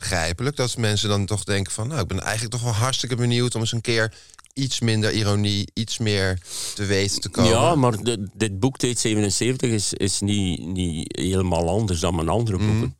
begrijpelijk 0.00 0.56
dat 0.56 0.76
mensen 0.76 1.08
dan 1.08 1.26
toch 1.26 1.44
denken 1.44 1.72
van... 1.72 1.88
nou, 1.88 2.00
ik 2.00 2.06
ben 2.06 2.20
eigenlijk 2.20 2.52
toch 2.52 2.62
wel 2.62 2.72
hartstikke 2.72 3.16
benieuwd 3.16 3.54
om 3.54 3.60
eens 3.60 3.72
een 3.72 3.80
keer 3.80 4.12
iets 4.52 4.80
minder 4.80 5.12
ironie, 5.12 5.70
iets 5.74 5.98
meer 5.98 6.38
te 6.74 6.84
weten 6.84 7.20
te 7.20 7.28
komen. 7.28 7.50
Ja, 7.50 7.74
maar 7.74 7.96
dit 8.34 8.60
boek 8.60 8.76
T77 8.86 9.56
is, 9.56 9.92
is 9.92 10.20
niet, 10.20 10.66
niet 10.66 11.16
helemaal 11.16 11.68
anders 11.68 12.00
dan 12.00 12.14
mijn 12.14 12.28
andere 12.28 12.58
mhm. 12.58 12.66
boeken. 12.66 12.96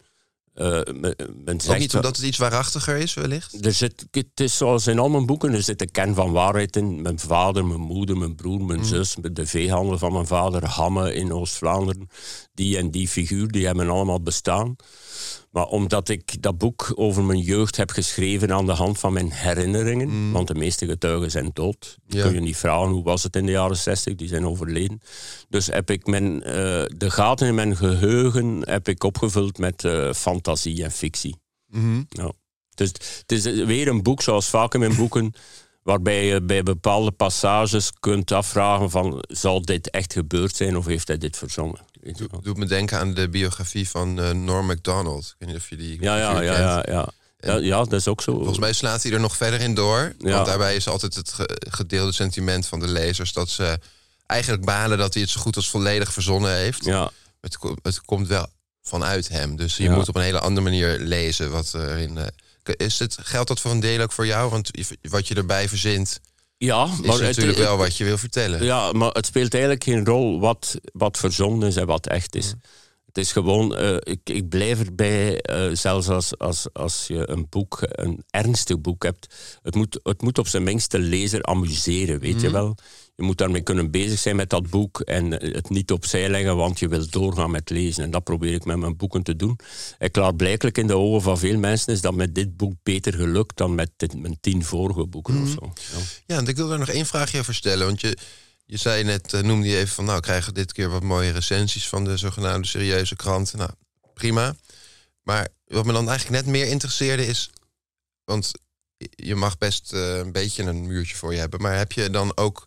Uh, 0.55 0.81
men 1.45 1.61
zegt, 1.61 1.69
Ook 1.69 1.79
niet 1.79 1.95
omdat 1.95 2.17
het 2.17 2.25
iets 2.25 2.39
waarachtiger 2.39 2.97
is, 2.97 3.15
wellicht? 3.15 3.67
Er 3.67 3.73
zit, 3.73 4.07
het 4.11 4.41
is 4.41 4.57
zoals 4.57 4.87
in 4.87 4.99
al 4.99 5.09
mijn 5.09 5.27
boeken, 5.27 5.53
er 5.53 5.63
zit 5.63 5.81
een 5.81 5.91
kern 5.91 6.15
van 6.15 6.33
waarheid 6.33 6.77
in. 6.77 7.03
Mijn 7.03 7.19
vader, 7.19 7.65
mijn 7.67 7.81
moeder, 7.81 8.17
mijn 8.17 8.35
broer, 8.35 8.65
mijn 8.65 8.79
mm. 8.79 8.85
zus, 8.85 9.17
de 9.33 9.47
veehandel 9.47 9.99
van 9.99 10.13
mijn 10.13 10.27
vader, 10.27 10.65
Hamme 10.65 11.15
in 11.15 11.33
Oost-Vlaanderen. 11.33 12.09
Die 12.55 12.77
en 12.77 12.91
die 12.91 13.09
figuur, 13.09 13.49
die 13.49 13.67
hebben 13.67 13.89
allemaal 13.89 14.23
bestaan. 14.23 14.77
Maar 15.51 15.67
omdat 15.67 16.09
ik 16.09 16.43
dat 16.43 16.59
boek 16.59 16.93
over 16.95 17.23
mijn 17.23 17.41
jeugd 17.41 17.77
heb 17.77 17.91
geschreven 17.91 18.53
aan 18.53 18.67
de 18.67 18.73
hand 18.73 18.99
van 18.99 19.13
mijn 19.13 19.31
herinneringen, 19.31 20.09
mm. 20.09 20.33
want 20.33 20.49
de 20.49 20.55
meeste 20.55 20.87
getuigen 20.87 21.31
zijn 21.31 21.51
dood. 21.53 21.99
Ja. 22.07 22.23
Kun 22.23 22.35
je 22.35 22.41
niet 22.41 22.57
vragen 22.57 22.91
hoe 22.91 23.03
was 23.03 23.23
het 23.23 23.37
in 23.37 23.47
de 23.47 23.53
jaren 23.53 23.77
60, 23.77 24.15
die 24.15 24.29
zijn 24.29 24.47
overleden. 24.47 25.01
Dus 25.49 25.67
heb 25.67 25.91
ik 25.91 26.07
mijn, 26.07 26.35
uh, 26.35 26.43
de 26.97 27.11
gaten 27.11 27.47
in 27.47 27.55
mijn 27.55 27.77
geheugen 27.77 28.69
heb 28.69 28.89
ik 28.89 29.05
opgevuld 29.05 29.59
met 29.59 29.85
uh, 29.85 30.13
fantasie 30.13 30.85
en 30.85 30.91
fictie. 30.91 31.37
Mm 31.67 32.07
ja. 32.09 32.33
Dus 32.75 32.89
het 33.27 33.33
is 33.33 33.45
weer 33.45 33.89
een 33.89 34.03
boek, 34.03 34.23
zoals 34.23 34.49
vaak 34.49 34.75
in 34.75 34.81
mijn 34.81 34.97
boeken, 34.97 35.35
waarbij 35.83 36.27
je 36.27 36.43
bij 36.43 36.63
bepaalde 36.63 37.11
passages 37.11 37.93
kunt 38.01 38.33
afvragen 38.33 38.91
van, 38.91 39.25
zal 39.29 39.63
dit 39.63 39.91
echt 39.91 40.13
gebeurd 40.13 40.57
zijn 40.57 40.77
of 40.77 40.87
heeft 40.87 41.09
hij 41.09 41.19
dit 41.19 41.37
verzonnen? 41.37 41.81
Doet 42.03 42.31
doet 42.43 42.57
me 42.57 42.67
denken 42.67 42.99
aan 42.99 43.15
de 43.15 43.29
biografie 43.29 43.89
van 43.89 44.21
uh, 44.21 44.31
Norm 44.31 44.67
MacDonald. 44.67 45.25
Ik 45.25 45.35
weet 45.39 45.49
niet 45.49 45.59
of 45.59 45.69
je 45.69 45.77
die 45.77 46.03
ja, 46.03 46.17
ja, 46.17 46.41
ja, 46.41 46.59
ja, 46.59 46.85
ja. 46.89 47.09
Ja, 47.41 47.57
ja, 47.57 47.77
dat 47.77 47.93
is 47.93 48.09
ook 48.09 48.23
zo. 48.23 48.35
Volgens 48.35 48.59
mij 48.59 48.73
slaat 48.73 49.03
hij 49.03 49.13
er 49.13 49.21
nog 49.21 49.37
verder 49.37 49.61
in 49.61 49.75
door. 49.75 50.15
Ja. 50.19 50.31
Want 50.31 50.47
daarbij 50.47 50.77
is 50.77 50.89
altijd 50.89 51.15
het 51.15 51.35
gedeelde 51.69 52.13
sentiment 52.13 52.67
van 52.67 52.81
de 52.81 52.89
lezers... 52.89 53.33
dat 53.33 53.49
ze 53.49 53.79
eigenlijk 54.27 54.65
balen 54.65 54.99
dat 54.99 55.15
hij 55.15 55.23
het 55.23 55.31
zo 55.31 55.41
goed 55.41 55.57
als 55.57 55.71
volledig 55.71 56.13
verzonnen 56.13 56.55
heeft. 56.55 56.85
Ja. 56.85 57.11
Het, 57.41 57.59
het 57.83 58.01
komt 58.01 58.29
wel 58.29 58.47
vanuit 58.83 59.29
hem. 59.29 59.57
Dus 59.57 59.77
je 59.77 59.91
moet 59.91 60.09
op 60.09 60.17
een 60.17 60.23
hele 60.23 60.41
andere 60.41 60.61
manier 60.65 60.99
lezen 60.99 61.51
wat 61.51 61.75
erin... 61.75 62.17
Uh, 62.17 62.25
is 62.63 62.99
het, 62.99 63.17
geldt 63.21 63.49
dat 63.49 63.61
voor 63.61 63.71
een 63.71 63.81
deel 63.81 64.01
ook 64.01 64.13
voor 64.13 64.27
jou? 64.27 64.51
Want 64.51 64.71
wat 65.01 65.29
je 65.29 65.35
erbij 65.35 65.69
verzint... 65.69 66.21
Ja, 66.57 66.85
is 66.85 67.07
maar 67.07 67.21
natuurlijk 67.21 67.59
wel 67.59 67.77
wat 67.77 67.97
je 67.97 68.05
wil 68.05 68.19
vertellen. 68.19 68.65
Ja, 68.65 68.93
maar 68.93 69.11
het 69.11 69.27
speelt 69.27 69.53
eigenlijk 69.53 69.85
geen 69.85 70.05
rol 70.05 70.41
wat, 70.41 70.75
wat 70.93 71.19
verzonnen 71.19 71.69
is 71.69 71.77
en 71.77 71.87
wat 71.87 72.07
echt 72.07 72.35
is. 72.35 72.55
Het 73.07 73.19
is 73.19 73.33
gewoon, 73.33 73.83
uh, 73.83 73.97
ik, 74.01 74.21
ik 74.25 74.49
blijf 74.49 74.81
erbij, 74.81 75.45
uh, 75.51 75.75
zelfs 75.75 76.09
als, 76.09 76.39
als, 76.39 76.67
als 76.73 77.07
je 77.07 77.31
een 77.31 77.47
boek, 77.49 77.79
een 77.81 78.25
ernstig 78.31 78.81
boek 78.81 79.03
hebt, 79.03 79.35
het 79.63 79.75
moet, 79.75 80.01
het 80.03 80.23
moet 80.23 80.39
op 80.39 80.49
zijn 80.49 80.63
minst 80.63 80.91
de 80.91 80.99
lezer 80.99 81.43
amuseren, 81.43 82.21
weet 82.21 82.41
je 82.41 82.49
mhm. 82.49 82.53
wel. 82.53 82.77
Je 83.21 83.27
moet 83.27 83.39
daarmee 83.39 83.63
kunnen 83.63 83.91
bezig 83.91 84.19
zijn 84.19 84.37
met 84.37 84.51
dat 84.51 84.71
boek 84.71 85.01
en 85.01 85.31
het 85.31 85.71
niet 85.71 85.93
opzij 85.93 86.29
leggen, 86.29 86.57
want 86.57 86.79
je 86.79 86.89
wilt 86.89 87.13
doorgaan 87.13 87.51
met 87.51 87.71
lezen. 87.71 88.05
En 88.05 88.11
dat 88.11 88.25
probeer 88.25 88.55
ik 88.55 88.65
met 88.65 88.77
mijn 88.77 88.97
boeken 88.97 89.23
te 89.23 89.37
doen. 89.37 89.59
En 89.99 90.11
klaarblijkelijk 90.11 90.79
in 90.79 90.87
de 90.87 90.97
ogen 90.97 91.23
van 91.23 91.39
veel 91.39 91.59
mensen 91.59 91.93
is 91.93 92.01
dat 92.01 92.15
met 92.15 92.35
dit 92.35 92.57
boek 92.57 92.73
beter 92.83 93.13
gelukt 93.13 93.57
dan 93.57 93.75
met 93.75 93.91
mijn 94.17 94.39
tien 94.41 94.65
vorige 94.65 95.07
boeken 95.07 95.35
of 95.35 95.41
mhm. 95.41 95.53
zo. 95.53 95.73
Ja. 95.75 95.99
ja, 96.27 96.37
en 96.37 96.47
ik 96.47 96.57
wil 96.57 96.69
daar 96.69 96.79
nog 96.79 96.89
één 96.89 97.07
vraagje 97.07 97.39
over 97.39 97.55
stellen, 97.55 97.87
want 97.87 98.01
je 98.01 98.17
je 98.65 98.77
zei 98.77 99.05
net, 99.05 99.33
uh, 99.33 99.41
noemde 99.41 99.69
je 99.69 99.77
even 99.77 99.95
van, 99.95 100.05
nou, 100.05 100.21
krijgen 100.21 100.55
dit 100.55 100.73
keer 100.73 100.91
wat 100.91 101.03
mooie 101.03 101.31
recensies 101.31 101.89
van 101.89 102.05
de 102.05 102.17
zogenaamde 102.17 102.67
serieuze 102.67 103.17
kranten. 103.17 103.59
Nou, 103.59 103.71
prima. 104.15 104.55
Maar 105.23 105.49
wat 105.65 105.85
me 105.85 105.93
dan 105.93 106.09
eigenlijk 106.09 106.45
net 106.45 106.55
meer 106.55 106.67
interesseerde 106.67 107.27
is, 107.27 107.51
want 108.25 108.51
je 109.09 109.35
mag 109.35 109.59
best 109.59 109.93
uh, 109.93 110.17
een 110.17 110.33
beetje 110.33 110.63
een 110.63 110.87
muurtje 110.87 111.17
voor 111.17 111.33
je 111.33 111.39
hebben, 111.39 111.61
maar 111.61 111.77
heb 111.77 111.93
je 111.93 112.11
dan 112.11 112.37
ook 112.37 112.67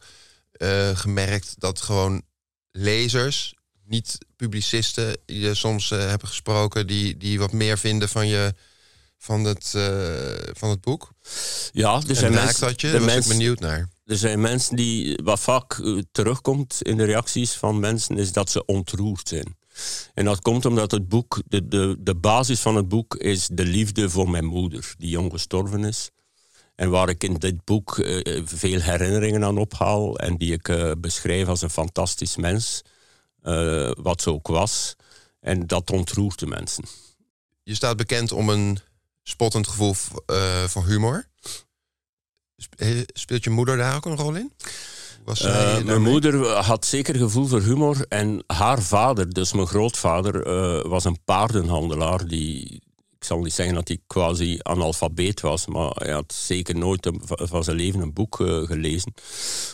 uh, 0.58 0.98
gemerkt 0.98 1.60
dat 1.60 1.82
gewoon 1.82 2.22
lezers, 2.72 3.54
niet 3.86 4.18
publicisten, 4.36 5.18
die 5.26 5.40
je 5.40 5.54
soms 5.54 5.90
hebben 5.90 6.28
gesproken, 6.28 6.88
die, 6.88 7.18
die 7.18 7.40
wat 7.40 7.52
meer 7.52 7.78
vinden 7.78 8.10
van 8.10 8.28
je 8.28 8.54
van 9.18 9.44
het, 9.44 9.70
van 10.54 10.70
het 10.70 10.82
boek? 10.82 11.14
Ja, 11.72 12.00
dus 12.00 12.20
zijn 12.20 12.34
mensen, 12.34 12.68
dat 12.68 12.82
je? 12.82 12.92
Daar 12.92 13.02
was 13.02 13.16
ik 13.16 13.28
benieuwd 13.28 13.60
naar. 13.60 13.90
Er 14.06 14.18
zijn 14.18 14.42
mensen 14.42 14.76
die, 14.76 15.20
wat 15.24 15.40
vaak 15.40 15.80
eh, 15.80 15.98
terugkomt 16.12 16.82
in 16.82 16.98
de 16.98 17.04
reacties 17.04 17.54
van 17.54 17.80
mensen, 17.80 18.18
is 18.18 18.32
dat 18.32 18.50
ze 18.50 18.66
ontroerd 18.66 19.28
zijn. 19.28 19.58
En 20.14 20.26
dat 20.26 20.42
komt 20.42 20.66
omdat 20.66 20.92
het 20.92 21.08
boek, 21.08 21.42
de, 21.48 21.68
de, 21.68 21.98
de 22.00 22.16
basis 22.16 22.60
van 22.60 22.76
het 22.76 22.88
boek 22.88 23.16
is 23.16 23.48
de 23.52 23.66
liefde 23.66 24.10
voor 24.10 24.30
mijn 24.30 24.46
moeder, 24.46 24.94
die 24.98 25.10
jong 25.10 25.32
gestorven 25.32 25.84
is. 25.84 26.10
En 26.76 26.90
waar 26.90 27.10
ik 27.10 27.24
in 27.24 27.34
dit 27.34 27.64
boek 27.64 27.98
uh, 27.98 28.42
veel 28.46 28.80
herinneringen 28.80 29.44
aan 29.44 29.58
ophaal 29.58 30.18
en 30.18 30.38
die 30.38 30.54
ik 30.54 30.68
uh, 30.68 30.92
beschrijf 30.98 31.48
als 31.48 31.62
een 31.62 31.70
fantastisch 31.70 32.36
mens, 32.36 32.82
uh, 33.44 33.92
wat 34.02 34.22
ze 34.22 34.32
ook 34.32 34.48
was. 34.48 34.96
En 35.40 35.68
dat 35.68 35.92
ontroert 35.92 36.40
de 36.40 36.48
mensen. 36.48 36.84
Je 37.64 37.76
staat 37.76 37.98
bekend 37.98 38.32
om 38.32 38.50
een 38.50 38.80
spottend 39.24 39.68
gevoel 39.68 39.94
voor 40.68 40.86
humor. 40.86 41.28
Speelt 43.14 43.44
je 43.44 43.50
moeder 43.50 43.78
daar 43.78 43.96
ook 43.96 44.06
een 44.06 44.16
rol 44.16 44.36
in? 44.36 44.54
Was 45.24 45.42
mijn 45.84 46.02
moeder 46.02 46.48
had 46.48 46.86
zeker 46.86 47.16
gevoel 47.16 47.46
voor 47.46 47.62
humor. 47.62 48.06
En 48.10 48.44
haar 48.48 48.82
vader, 48.82 49.34
dus 49.34 49.54
mijn 49.54 49.68
grootvader, 49.68 50.44
was 50.90 51.04
een 51.04 51.24
paardenhandelaar. 51.24 52.28
Die, 52.28 52.82
ik 53.24 53.30
zal 53.30 53.42
niet 53.42 53.54
zeggen 53.54 53.76
dat 53.76 53.88
hij 53.88 53.98
quasi 54.08 54.60
analfabeet 54.62 55.42
was, 55.42 55.68
maar 55.68 55.92
hij 55.94 56.12
had 56.12 56.34
zeker 56.34 56.76
nooit 56.76 57.10
van 57.24 57.64
zijn 57.64 57.76
leven 57.76 58.00
een 58.00 58.14
boek 58.14 58.40
uh, 58.40 58.64
gelezen. 58.64 59.14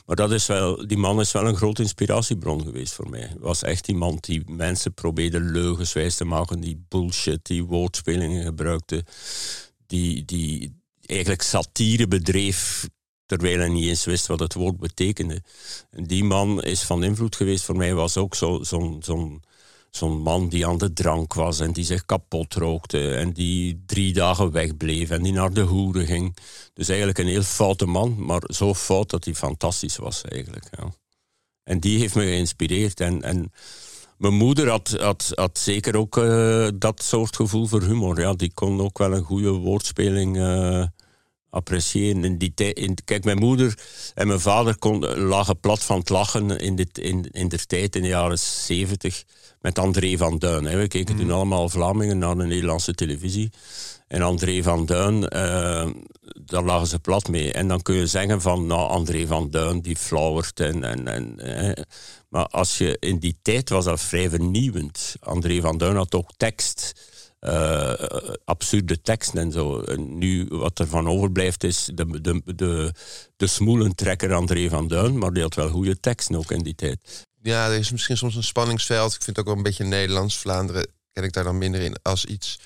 Maar 0.06 0.16
dat 0.16 0.32
is 0.32 0.46
wel, 0.46 0.88
die 0.88 0.98
man 0.98 1.20
is 1.20 1.32
wel 1.32 1.48
een 1.48 1.56
grote 1.56 1.82
inspiratiebron 1.82 2.64
geweest 2.64 2.94
voor 2.94 3.10
mij. 3.10 3.36
Was 3.40 3.64
echt 3.64 3.88
iemand 3.88 4.26
die 4.26 4.44
mensen 4.46 4.94
probeerde 4.94 5.40
leugens 5.40 5.94
wijs 5.94 6.16
te 6.16 6.26
maken, 6.26 6.60
die 6.60 6.86
bullshit, 6.88 7.40
die 7.46 7.64
woordspelingen 7.64 8.44
gebruikte. 8.44 9.06
Die, 9.88 10.26
die, 10.26 10.82
eigenlijk 11.06 11.42
satire 11.42 12.08
bedreef 12.08 12.88
terwijl 13.26 13.60
hij 13.60 13.70
niet 13.70 13.88
eens 13.88 14.06
wist 14.06 14.28
wat 14.28 14.40
het 14.40 14.54
woord 14.54 14.78
betekende. 14.78 15.42
En 15.92 16.04
die 16.04 16.24
man 16.24 16.64
is 16.64 16.82
van 16.82 17.04
invloed 17.04 17.36
geweest 17.36 17.64
voor 17.64 17.76
mij, 17.76 17.94
was 17.94 18.18
ook 18.18 18.36
zo'n 18.36 18.66
zo, 18.66 18.98
zo 19.02 19.40
zo'n 19.92 20.22
man 20.22 20.50
die 20.50 20.68
aan 20.68 20.78
de 20.78 20.94
drank 20.94 21.34
was 21.34 21.60
en 21.60 21.72
die 21.72 21.86
zich 21.86 22.06
kapot 22.06 22.54
rookte 22.54 23.16
en 23.16 23.34
die 23.34 23.84
drie 23.86 24.14
dagen 24.14 24.52
wegbleef 24.52 25.10
en 25.10 25.24
die 25.24 25.34
naar 25.34 25.54
de 25.54 25.62
hoeren 25.62 26.06
ging. 26.06 26.38
Dus 26.74 26.88
eigenlijk 26.88 27.20
een 27.20 27.28
heel 27.28 27.44
foute 27.44 27.86
man, 27.86 28.16
maar 28.26 28.42
zo 28.48 28.74
fout 28.74 29.10
dat 29.10 29.26
hij 29.26 29.34
fantastisch 29.34 29.98
was 29.98 30.22
eigenlijk. 30.24 30.70
Ja. 30.78 30.94
En 31.64 31.80
die 31.80 32.00
heeft 32.00 32.16
me 32.16 32.24
geïnspireerd. 32.24 33.00
En, 33.00 33.22
en 33.22 33.52
mijn 34.18 34.34
moeder 34.34 34.70
had, 34.70 34.96
had, 35.00 35.32
had 35.36 35.58
zeker 35.58 35.96
ook 35.96 36.18
uh, 36.18 36.68
dat 36.76 37.04
soort 37.04 37.36
gevoel 37.36 37.66
voor 37.66 37.84
humor. 37.84 38.20
Ja, 38.20 38.34
die 38.34 38.52
kon 38.54 38.82
ook 38.82 38.98
wel 38.98 39.14
een 39.14 39.24
goede 39.24 39.50
woordspeling 39.50 40.38
uh, 40.38 40.86
appreciëren. 41.50 42.38
Die 42.38 42.54
kijk, 43.06 43.24
mijn 43.24 43.38
moeder 43.38 43.80
en 44.16 44.28
mijn 44.28 44.40
vader 44.40 44.78
kon, 44.78 45.00
lagen 45.06 45.60
plat 45.60 45.84
van 45.84 46.00
het 46.00 46.10
lachen 46.10 46.60
in, 46.60 46.76
dit, 46.76 46.98
in, 46.98 47.28
in 47.32 47.48
de 47.48 47.66
tijd, 47.66 47.96
in 47.96 48.02
de 48.02 48.08
jaren 48.08 48.40
zeventig, 48.40 49.24
met 49.62 49.80
André 49.80 50.18
van 50.18 50.38
Duin. 50.38 50.66
Hè. 50.66 50.78
We 50.78 50.88
keken 50.88 51.16
mm. 51.16 51.22
toen 51.22 51.32
allemaal 51.32 51.70
Vlamingen 51.70 52.18
naar 52.18 52.38
de 52.38 52.44
Nederlandse 52.44 52.94
televisie. 52.94 53.52
En 54.08 54.22
André 54.22 54.64
van 54.64 54.86
Duin, 54.86 55.16
uh, 55.16 55.88
daar 56.46 56.64
lagen 56.64 56.88
ze 56.88 57.00
plat 57.00 57.28
mee. 57.28 57.54
En 57.54 57.68
dan 57.68 57.82
kun 57.82 57.96
je 57.96 58.08
zeggen 58.08 58.42
van, 58.42 58.68
nou, 58.68 58.90
André 58.90 59.28
van 59.28 59.50
Duin, 59.50 59.82
die 59.82 59.96
flauwert. 59.96 60.60
En, 60.60 60.84
en, 60.84 61.08
en, 61.08 61.86
maar 62.30 62.46
als 62.46 62.78
je 62.78 62.98
in 63.00 63.20
die 63.20 63.38
tijd 63.42 63.70
was 63.70 63.86
dat 63.86 64.02
vrij 64.02 64.30
vernieuwend. 64.30 65.16
André 65.20 65.62
van 65.62 65.78
Duin 65.78 65.96
had 65.96 66.16
ook 66.16 66.30
tekst. 66.38 66.94
Uh, 67.42 67.94
absurde 68.46 69.02
teksten 69.02 69.40
en 69.40 69.52
zo. 69.52 69.80
En 69.80 70.18
nu 70.18 70.46
wat 70.50 70.80
er 70.80 70.88
van 70.88 71.10
overblijft 71.10 71.64
is 71.64 71.90
de, 71.94 72.22
de, 72.22 72.42
de, 72.56 72.94
de 73.36 73.48
smoelentrekker 73.48 74.34
André 74.34 74.70
van 74.70 74.88
Duin, 74.88 75.18
maar 75.18 75.34
die 75.34 75.44
had 75.44 75.56
wel 75.56 75.70
goede 75.70 76.00
teksten 76.00 76.36
ook 76.36 76.52
in 76.52 76.64
die 76.64 76.76
tijd. 76.76 77.28
Ja, 77.42 77.68
er 77.68 77.78
is 77.78 77.92
misschien 77.92 78.18
soms 78.18 78.36
een 78.36 78.44
spanningsveld. 78.44 79.14
Ik 79.14 79.22
vind 79.24 79.36
het 79.36 79.40
ook 79.40 79.46
wel 79.46 79.56
een 79.56 79.70
beetje 79.70 79.84
Nederlands. 79.84 80.38
Vlaanderen 80.38 80.88
ken 81.14 81.24
ik 81.24 81.34
daar 81.34 81.44
dan 81.44 81.58
minder 81.58 81.82
in 81.82 81.96
als 82.02 82.26
iets 82.26 82.60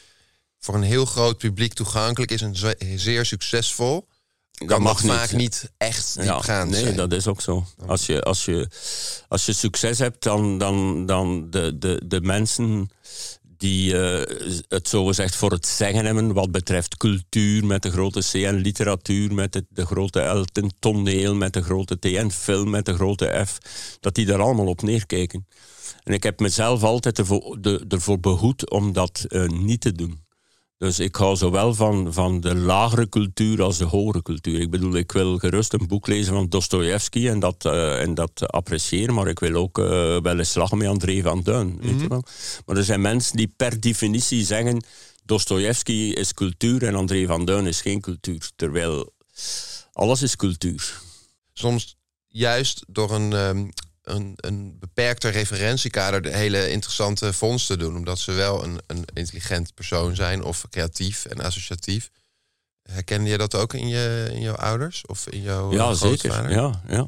voor 0.60 0.75
een 0.75 0.84
heel 0.84 1.06
groot 1.06 1.38
publiek 1.38 1.74
toegankelijk 1.74 2.32
is 2.32 2.42
en 2.42 2.56
zeer 3.00 3.25
succesvol. 3.25 4.08
Dat 4.51 4.80
mag 4.80 5.00
vaak 5.00 5.32
niet 5.32 5.72
echt 5.77 6.22
diep 6.22 6.32
gaan. 6.32 6.70
Nee, 6.70 6.94
dat 6.94 7.12
is 7.12 7.27
ook 7.27 7.42
zo. 7.42 7.65
Als 7.86 8.06
je, 8.06 8.22
als 8.22 8.46
je, 8.46 8.70
als 9.27 9.46
je 9.46 9.53
succes 9.53 10.00
hebt, 10.00 10.24
dan, 10.24 10.58
dan, 10.58 11.06
dan 11.06 11.50
de, 11.50 11.77
de, 11.77 12.01
de 12.06 12.22
mensen 12.22 12.89
die 13.63 13.93
uh, 13.93 14.22
het 14.67 14.88
zogezegd 14.88 15.36
voor 15.36 15.51
het 15.51 15.65
zeggen 15.65 16.05
hebben 16.05 16.34
wat 16.34 16.51
betreft 16.51 16.98
cultuur 16.98 17.65
met 17.65 17.82
de 17.82 17.91
grote 17.91 18.20
C 18.20 18.34
en 18.34 18.55
literatuur 18.55 19.34
met 19.34 19.53
de, 19.53 19.65
de 19.70 19.86
grote 19.86 20.20
L, 20.22 20.43
ten 20.51 20.72
toneel 20.79 21.36
met 21.36 21.53
de 21.53 21.63
grote 21.63 22.00
T 22.00 22.05
en 22.05 22.32
film 22.32 22.70
met 22.70 22.86
de 22.86 22.93
grote 22.93 23.46
F, 23.46 23.58
dat 24.00 24.15
die 24.15 24.25
daar 24.25 24.41
allemaal 24.41 24.67
op 24.67 24.82
neerkijken. 24.82 25.48
En 26.03 26.13
ik 26.13 26.24
heb 26.24 26.39
mezelf 26.39 26.84
altijd 26.84 27.20
ervoor, 27.20 27.58
de, 27.62 27.86
ervoor 27.89 28.20
behoed 28.20 28.70
om 28.70 28.93
dat 28.93 29.25
uh, 29.29 29.48
niet 29.48 29.82
te 29.82 29.91
doen. 29.91 30.23
Dus 30.77 31.00
ik 31.00 31.15
hou 31.15 31.36
zowel 31.36 31.74
van, 31.74 32.13
van 32.13 32.39
de 32.39 32.56
lagere 32.56 33.10
cultuur 33.10 33.62
als 33.62 33.77
de 33.77 33.84
hogere 33.84 34.22
cultuur. 34.22 34.60
Ik 34.60 34.70
bedoel, 34.70 34.96
ik 34.96 35.12
wil 35.12 35.38
gerust 35.38 35.74
een 35.74 35.88
boek 35.88 36.08
lezen 36.08 36.34
van 36.34 36.50
Dostoevsky 36.50 37.27
en 37.27 37.39
dat, 37.39 37.65
uh, 37.65 38.01
en 38.01 38.13
dat 38.13 38.48
appreciëren, 38.48 39.13
maar 39.13 39.27
ik 39.27 39.39
wil 39.39 39.56
ook 39.56 39.77
uh, 39.77 39.86
wel 40.22 40.39
eens 40.39 40.56
lachen 40.56 40.77
met 40.77 40.88
André 40.88 41.22
van 41.22 41.44
Duin. 41.44 41.77
weet 41.80 41.89
je 41.89 41.96
mhm. 41.96 42.08
wel? 42.08 42.24
Maar 42.65 42.77
er 42.77 42.84
zijn 42.84 43.01
mensen 43.01 43.38
die 43.38 43.53
per 43.58 43.80
definitie 43.80 44.46
zeggen: 44.46 44.84
Dostoevsky 45.25 46.12
is 46.15 46.34
cultuur 46.34 46.84
en 46.84 46.96
André 46.96 47.25
van 47.25 47.46
Duin 47.46 47.68
is 47.68 47.82
geen 47.82 48.01
cultuur. 48.01 48.50
Terwijl 48.56 49.13
alles 49.94 50.22
is 50.22 50.36
cultuur. 50.36 51.01
Soms 51.53 51.98
juist 52.27 52.84
door 52.88 53.12
een, 53.12 53.34
um, 53.34 53.70
een, 54.03 54.33
een 54.36 54.77
beperkter 54.79 55.31
referentiekader 55.31 56.22
de 56.22 56.36
hele 56.36 56.69
interessante 56.69 57.33
vondsten 57.33 57.79
doen. 57.79 57.95
Omdat 57.95 58.19
ze 58.19 58.31
wel 58.31 58.63
een, 58.63 58.79
een 58.88 59.05
intelligent 59.13 59.74
persoon 59.74 60.15
zijn 60.15 60.43
of 60.43 60.65
creatief 60.69 61.25
en 61.25 61.41
associatief. 61.41 62.10
Herkende 62.83 63.29
je 63.29 63.38
dat 63.38 63.55
ook 63.55 63.74
in, 63.74 63.88
je, 63.88 64.29
in 64.33 64.41
jouw 64.41 64.55
ouders 64.55 65.05
of 65.05 65.27
in 65.27 65.41
jouw 65.41 65.72
Ja, 65.72 65.93
zeker. 65.93 66.51
Ja, 66.51 66.81
ja. 66.88 67.07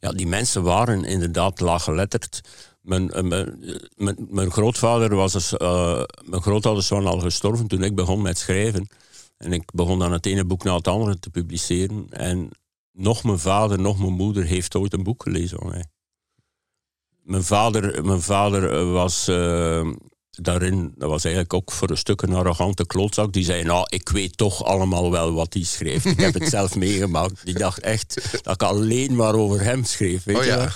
ja, 0.00 0.12
die 0.12 0.26
mensen 0.26 0.62
waren 0.62 1.04
inderdaad 1.04 1.60
laaggeletterd. 1.60 2.40
Mijn, 2.80 3.10
eh, 3.10 3.22
mijn, 3.22 3.60
mijn, 3.96 4.26
mijn 4.30 4.50
grootvader 4.50 5.14
was 5.14 5.32
dus, 5.32 5.52
uh, 5.52 6.02
mijn 6.24 6.42
grootouders 6.42 6.88
waren 6.88 7.06
al 7.06 7.20
gestorven 7.20 7.66
toen 7.66 7.82
ik 7.82 7.94
begon 7.94 8.22
met 8.22 8.38
schrijven. 8.38 8.88
En 9.36 9.52
ik 9.52 9.72
begon 9.72 9.98
dan 9.98 10.12
het 10.12 10.26
ene 10.26 10.44
boek 10.44 10.64
na 10.64 10.74
het 10.74 10.88
andere 10.88 11.18
te 11.18 11.30
publiceren. 11.30 12.06
En 12.10 12.50
nog 12.92 13.24
mijn 13.24 13.38
vader, 13.38 13.78
nog 13.80 13.98
mijn 13.98 14.12
moeder 14.12 14.44
heeft 14.44 14.74
ooit 14.74 14.92
een 14.92 15.02
boek 15.02 15.22
gelezen 15.22 15.58
van 15.58 15.68
mij 15.68 15.84
mijn 17.24 17.44
vader, 17.44 18.04
mijn 18.04 18.22
vader 18.22 18.70
eh, 18.70 18.92
was 18.92 19.28
uh, 19.28 19.86
daarin, 20.42 20.92
dat 20.96 21.10
was 21.10 21.24
eigenlijk 21.24 21.54
ook 21.54 21.72
voor 21.72 21.90
een 21.90 21.96
stuk 21.96 22.22
een 22.22 22.34
arrogante 22.34 22.86
klootzak. 22.86 23.32
Die 23.32 23.44
zei, 23.44 23.64
nou, 23.64 23.86
ik 23.88 24.08
weet 24.08 24.36
toch 24.36 24.64
allemaal 24.64 25.10
wel 25.10 25.32
wat 25.32 25.54
hij 25.54 25.62
schreef. 25.62 26.04
Ik 26.04 26.20
heb 26.20 26.34
het 26.34 26.48
zelf 26.48 26.76
meegemaakt. 26.76 27.44
Die 27.44 27.54
dacht 27.54 27.80
echt 27.80 28.38
dat 28.42 28.54
ik 28.54 28.62
alleen 28.62 29.16
maar 29.16 29.34
over 29.34 29.62
hem 29.62 29.84
schreef. 29.84 30.24
Weet 30.24 30.36
oh, 30.36 30.44
je 30.44 30.50
ja. 30.50 30.68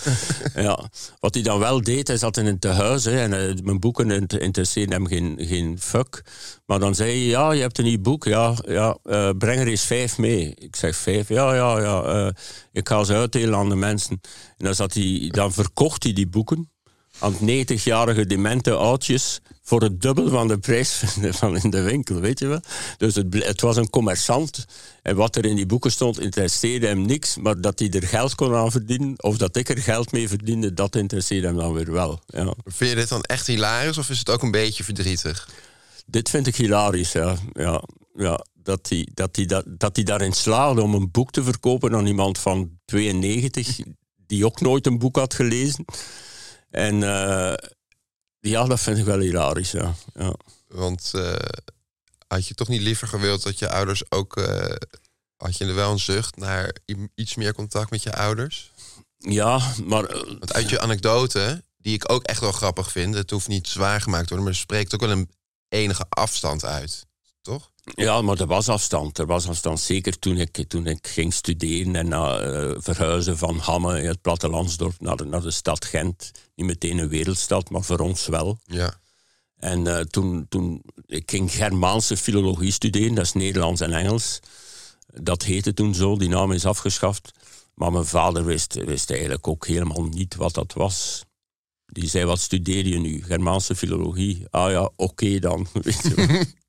ja. 0.62 0.90
Wat 1.20 1.34
hij 1.34 1.42
dan 1.42 1.58
wel 1.58 1.82
deed, 1.82 2.08
hij 2.08 2.16
zat 2.16 2.36
in 2.36 2.46
een 2.46 2.58
tehuis. 2.58 3.04
Hè, 3.04 3.20
en 3.20 3.32
uh, 3.32 3.62
mijn 3.62 3.80
boeken 3.80 4.26
interesseerden 4.26 4.94
hem 4.94 5.06
geen, 5.06 5.36
geen 5.40 5.76
fuck. 5.80 6.24
Maar 6.66 6.78
dan 6.78 6.94
zei 6.94 7.10
hij, 7.10 7.20
ja, 7.20 7.52
je 7.52 7.60
hebt 7.60 7.78
een 7.78 7.84
nieuw 7.84 8.00
boek. 8.00 8.24
Ja, 8.24 8.54
ja 8.66 8.98
uh, 9.04 9.30
breng 9.38 9.60
er 9.60 9.66
eens 9.66 9.84
vijf 9.84 10.18
mee. 10.18 10.54
Ik 10.54 10.76
zeg, 10.76 10.96
vijf? 10.96 11.28
Ja, 11.28 11.54
ja, 11.54 11.80
ja. 11.80 12.24
Uh, 12.24 12.30
ik 12.72 12.88
ga 12.88 13.04
ze 13.04 13.14
uitdelen 13.14 13.58
aan 13.58 13.68
de 13.68 13.76
mensen. 13.76 14.20
En 14.56 14.64
dan, 14.64 14.74
zat 14.74 14.94
hij, 14.94 15.28
dan 15.30 15.52
verkocht 15.52 16.02
hij 16.02 16.12
die 16.12 16.28
boeken 16.28 16.70
aan 17.18 17.34
90-jarige 17.34 18.26
demente 18.26 18.72
oudjes 18.72 19.40
voor 19.62 19.82
het 19.82 20.00
dubbel 20.00 20.28
van 20.28 20.48
de 20.48 20.58
prijs 20.58 21.02
van 21.40 21.56
in 21.56 21.70
de 21.70 21.82
winkel, 21.82 22.20
weet 22.20 22.38
je 22.38 22.46
wel. 22.46 22.60
Dus 22.96 23.14
het, 23.14 23.26
het, 23.44 23.60
was 23.60 23.76
een 23.76 23.90
commerçant. 23.90 24.64
En 25.02 25.16
wat 25.16 25.36
er 25.36 25.44
in 25.44 25.56
die 25.56 25.66
boeken 25.66 25.90
stond, 25.90 26.20
interesseerde 26.20 26.86
hem 26.86 27.06
niks. 27.06 27.36
Maar 27.36 27.60
dat 27.60 27.78
hij 27.78 27.90
er 27.90 28.06
geld 28.06 28.34
kon 28.34 28.54
aan 28.54 28.70
verdienen, 28.70 29.22
of 29.22 29.36
dat 29.36 29.56
ik 29.56 29.68
er 29.68 29.78
geld 29.78 30.12
mee 30.12 30.28
verdiende, 30.28 30.74
dat 30.74 30.96
interesseerde 30.96 31.46
hem 31.46 31.56
dan 31.56 31.72
weer 31.72 31.92
wel. 31.92 32.20
Ja. 32.26 32.54
Vind 32.64 32.90
je 32.90 32.96
dit 32.96 33.08
dan 33.08 33.22
echt 33.22 33.46
hilarisch, 33.46 33.98
of 33.98 34.10
is 34.10 34.18
het 34.18 34.30
ook 34.30 34.42
een 34.42 34.50
beetje 34.50 34.84
verdrietig? 34.84 35.48
Dit 36.06 36.28
vind 36.30 36.46
ik 36.46 36.56
hilarisch, 36.56 37.12
ja. 37.12 37.36
ja, 37.52 37.82
ja 38.14 38.44
dat 38.68 38.88
hij, 38.88 39.08
dat, 39.14 39.36
hij, 39.36 39.46
dat, 39.46 39.64
dat 39.66 39.96
hij 39.96 40.04
daarin 40.04 40.32
slaagde 40.32 40.82
om 40.82 40.94
een 40.94 41.10
boek 41.10 41.30
te 41.30 41.42
verkopen 41.42 41.94
aan 41.94 42.06
iemand 42.06 42.38
van 42.38 42.70
92, 42.84 43.78
die 44.26 44.44
ook 44.44 44.60
nooit 44.60 44.86
een 44.86 44.98
boek 44.98 45.16
had 45.16 45.34
gelezen. 45.34 45.84
En 46.70 46.94
uh, 46.94 47.54
ja, 48.40 48.64
dat 48.64 48.80
vind 48.80 48.98
ik 48.98 49.04
wel 49.04 49.18
hilarisch, 49.18 49.70
ja. 49.70 49.94
ja. 50.14 50.34
Want 50.66 51.12
uh, 51.14 51.34
had 52.26 52.46
je 52.46 52.54
toch 52.54 52.68
niet 52.68 52.80
liever 52.80 53.08
gewild 53.08 53.42
dat 53.42 53.58
je 53.58 53.70
ouders 53.70 54.10
ook... 54.10 54.36
Uh, 54.36 54.74
had 55.36 55.56
je 55.56 55.64
er 55.64 55.74
wel 55.74 55.90
een 55.90 55.98
zucht 55.98 56.36
naar 56.36 56.76
iets 57.14 57.34
meer 57.34 57.54
contact 57.54 57.90
met 57.90 58.02
je 58.02 58.16
ouders? 58.16 58.72
Ja, 59.18 59.72
maar... 59.84 60.06
Want 60.26 60.52
uit 60.52 60.68
je 60.68 60.80
anekdote, 60.80 61.62
die 61.76 61.94
ik 61.94 62.12
ook 62.12 62.22
echt 62.22 62.40
wel 62.40 62.52
grappig 62.52 62.92
vind... 62.92 63.14
het 63.14 63.30
hoeft 63.30 63.48
niet 63.48 63.68
zwaar 63.68 64.00
gemaakt 64.00 64.28
te 64.28 64.34
worden... 64.34 64.44
maar 64.44 64.54
het 64.54 64.62
spreekt 64.62 64.94
ook 64.94 65.00
wel 65.00 65.10
een 65.10 65.30
enige 65.68 66.06
afstand 66.08 66.64
uit, 66.64 67.06
toch? 67.42 67.70
Ja, 67.94 68.22
maar 68.22 68.40
er 68.40 68.46
was 68.46 68.68
afstand. 68.68 69.18
Er 69.18 69.26
was 69.26 69.48
afstand 69.48 69.80
zeker 69.80 70.18
toen 70.18 70.36
ik, 70.36 70.64
toen 70.68 70.86
ik 70.86 71.06
ging 71.06 71.34
studeren 71.34 71.96
en 71.96 72.06
uh, 72.06 72.70
verhuizen 72.78 73.38
van 73.38 73.58
Hamme 73.58 74.00
in 74.00 74.08
het 74.08 74.20
plattelandsdorp 74.20 75.00
naar 75.00 75.16
de, 75.16 75.24
naar 75.24 75.42
de 75.42 75.50
stad 75.50 75.84
Gent. 75.84 76.30
Niet 76.54 76.66
meteen 76.66 76.98
een 76.98 77.08
wereldstad, 77.08 77.70
maar 77.70 77.82
voor 77.82 77.98
ons 77.98 78.26
wel. 78.26 78.58
Ja. 78.64 79.00
En 79.56 79.86
uh, 79.86 80.00
toen, 80.00 80.46
toen 80.48 80.82
ik 81.06 81.30
ging 81.30 81.52
Germaanse 81.52 82.16
filologie 82.16 82.72
studeren, 82.72 83.14
dat 83.14 83.24
is 83.24 83.32
Nederlands 83.32 83.80
en 83.80 83.92
Engels. 83.92 84.40
Dat 85.14 85.42
heette 85.42 85.74
toen 85.74 85.94
zo, 85.94 86.16
die 86.16 86.28
naam 86.28 86.52
is 86.52 86.66
afgeschaft. 86.66 87.30
Maar 87.74 87.92
mijn 87.92 88.04
vader 88.04 88.44
wist, 88.44 88.74
wist 88.74 89.10
eigenlijk 89.10 89.48
ook 89.48 89.66
helemaal 89.66 90.04
niet 90.04 90.34
wat 90.34 90.54
dat 90.54 90.72
was. 90.72 91.24
Die 91.86 92.08
zei, 92.08 92.24
wat 92.24 92.40
studeer 92.40 92.86
je 92.86 92.98
nu? 92.98 93.22
Germaanse 93.22 93.74
filologie. 93.74 94.46
Ah 94.50 94.70
ja, 94.70 94.90
oké 94.96 95.38
dan. 95.38 95.66
Weet 95.82 96.02
je 96.02 96.46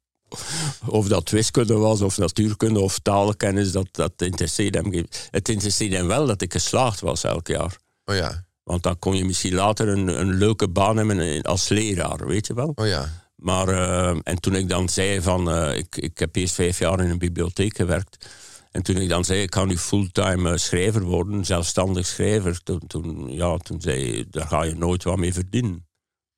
of 0.86 1.08
dat 1.08 1.30
wiskunde 1.30 1.74
was, 1.74 2.02
of 2.02 2.18
natuurkunde, 2.18 2.80
of 2.80 3.00
taalkennis, 3.00 3.72
dat, 3.72 3.88
dat 3.92 4.12
interesseerde 4.18 4.78
hem. 4.78 5.06
Het 5.32 5.50
interesseerde 5.50 5.96
hem 5.96 6.08
wel 6.08 6.26
dat 6.26 6.42
ik 6.42 6.52
geslaagd 6.52 7.00
was 7.00 7.24
elk 7.24 7.48
jaar. 7.48 7.78
Oh 8.06 8.15
ja. 8.15 8.48
Want 8.63 8.84
dan 8.84 9.00
kon 9.00 9.15
je 9.15 9.26
misschien 9.26 9.54
later 9.54 9.88
een, 9.88 10.20
een 10.20 10.34
leuke 10.34 10.68
baan 10.68 10.98
hebben 10.98 11.42
als 11.42 11.70
leraar, 11.70 12.28
weet 12.28 12.48
je 12.48 12.54
wel. 12.54 12.72
Oh 12.76 12.88
ja. 12.88 13.28
Maar, 13.36 13.68
uh, 13.70 14.20
en 14.24 14.39
toen 14.39 14.56
ik 14.56 14.70
dan 14.70 14.89
zei 14.89 15.22
van, 15.22 15.50
uh, 15.50 15.78
ik, 15.78 15.96
ik 15.96 16.20
heb 16.20 16.36
eerst 16.36 16.54
vijf 16.54 16.80
jaar 16.80 17.00
in 17.00 17.10
een 17.10 17.18
bibliotheek 17.18 17.76
gewerkt. 17.76 18.30
En 18.72 18.84
toen 18.84 18.96
ik 18.96 19.10
dan 19.10 19.26
zei, 19.26 19.42
ik 19.42 19.50
kan 19.50 19.68
nu 19.68 19.78
fulltime 19.78 20.52
uh, 20.52 20.58
schrijver 20.58 21.02
worden, 21.02 21.46
zelfstandig 21.46 22.06
schrijver. 22.06 22.63
Toen, 22.63 22.82
toen, 22.88 23.34
ja, 23.34 23.58
toen 23.58 23.82
zei 23.82 24.26
daar 24.30 24.48
ga 24.48 24.63
je 24.63 24.76
nooit 24.76 25.04
wat 25.04 25.18
mee 25.18 25.34
verdienen. 25.34 25.88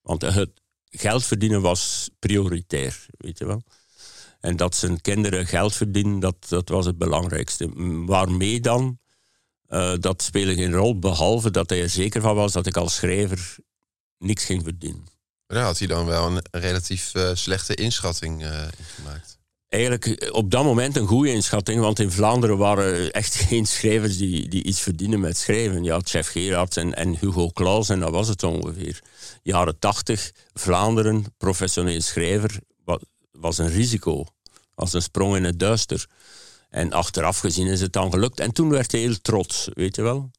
Want 0.01 0.21
het 0.21 0.49
geld 0.89 1.23
verdienen 1.23 1.61
was 1.61 2.09
prioritair, 2.19 3.05
weet 3.17 3.37
je 3.37 3.45
wel. 3.45 3.63
En 4.41 4.55
dat 4.55 4.75
zijn 4.75 5.01
kinderen 5.01 5.47
geld 5.47 5.75
verdienen, 5.75 6.19
dat, 6.19 6.35
dat 6.47 6.69
was 6.69 6.85
het 6.85 6.97
belangrijkste. 6.97 7.69
Waarmee 8.05 8.59
dan? 8.59 8.99
Uh, 9.69 9.93
dat 9.99 10.21
speelde 10.21 10.55
geen 10.55 10.73
rol, 10.73 10.99
behalve 10.99 11.51
dat 11.51 11.69
hij 11.69 11.81
er 11.81 11.89
zeker 11.89 12.21
van 12.21 12.35
was 12.35 12.51
dat 12.51 12.65
ik 12.65 12.77
als 12.77 12.95
schrijver 12.95 13.55
niks 14.17 14.45
ging 14.45 14.63
verdienen. 14.63 15.03
Maar 15.47 15.57
daar 15.57 15.65
had 15.65 15.77
hij 15.77 15.87
dan 15.87 16.05
wel 16.05 16.27
een 16.27 16.41
relatief 16.51 17.15
eh, 17.15 17.29
slechte 17.33 17.75
inschatting 17.75 18.41
uh, 18.41 18.61
in 18.77 18.85
gemaakt. 18.95 19.39
Eigenlijk 19.67 20.29
op 20.31 20.51
dat 20.51 20.63
moment 20.63 20.95
een 20.95 21.07
goede 21.07 21.31
inschatting, 21.31 21.81
want 21.81 21.99
in 21.99 22.11
Vlaanderen 22.11 22.57
waren 22.57 23.11
echt 23.11 23.35
geen 23.47 23.65
schrijvers 23.65 24.17
die, 24.17 24.47
die 24.47 24.63
iets 24.63 24.79
verdienen 24.79 25.19
met 25.19 25.37
schrijven. 25.37 25.83
Je 25.83 25.91
had 25.91 26.09
Chef 26.09 26.27
Gerards 26.27 26.77
en, 26.77 26.95
en 26.95 27.17
Hugo 27.19 27.49
Claus 27.49 27.89
en 27.89 27.99
dat 27.99 28.11
was 28.11 28.27
het 28.27 28.43
ongeveer. 28.43 29.01
Jaren 29.43 29.79
tachtig, 29.79 30.31
Vlaanderen, 30.53 31.25
professioneel 31.37 32.01
schrijver, 32.01 32.59
was 33.31 33.57
een 33.57 33.69
risico. 33.69 34.25
Als 34.75 34.93
een 34.93 35.01
sprong 35.01 35.35
in 35.35 35.43
het 35.43 35.59
duister. 35.59 36.07
En 36.69 36.91
achteraf 36.91 37.39
gezien 37.39 37.67
is 37.67 37.81
het 37.81 37.93
dan 37.93 38.11
gelukt. 38.11 38.39
En 38.39 38.53
toen 38.53 38.69
werd 38.69 38.91
hij 38.91 39.01
heel 39.01 39.21
trots, 39.21 39.69
weet 39.73 39.95
je 39.95 40.01
wel. 40.01 40.31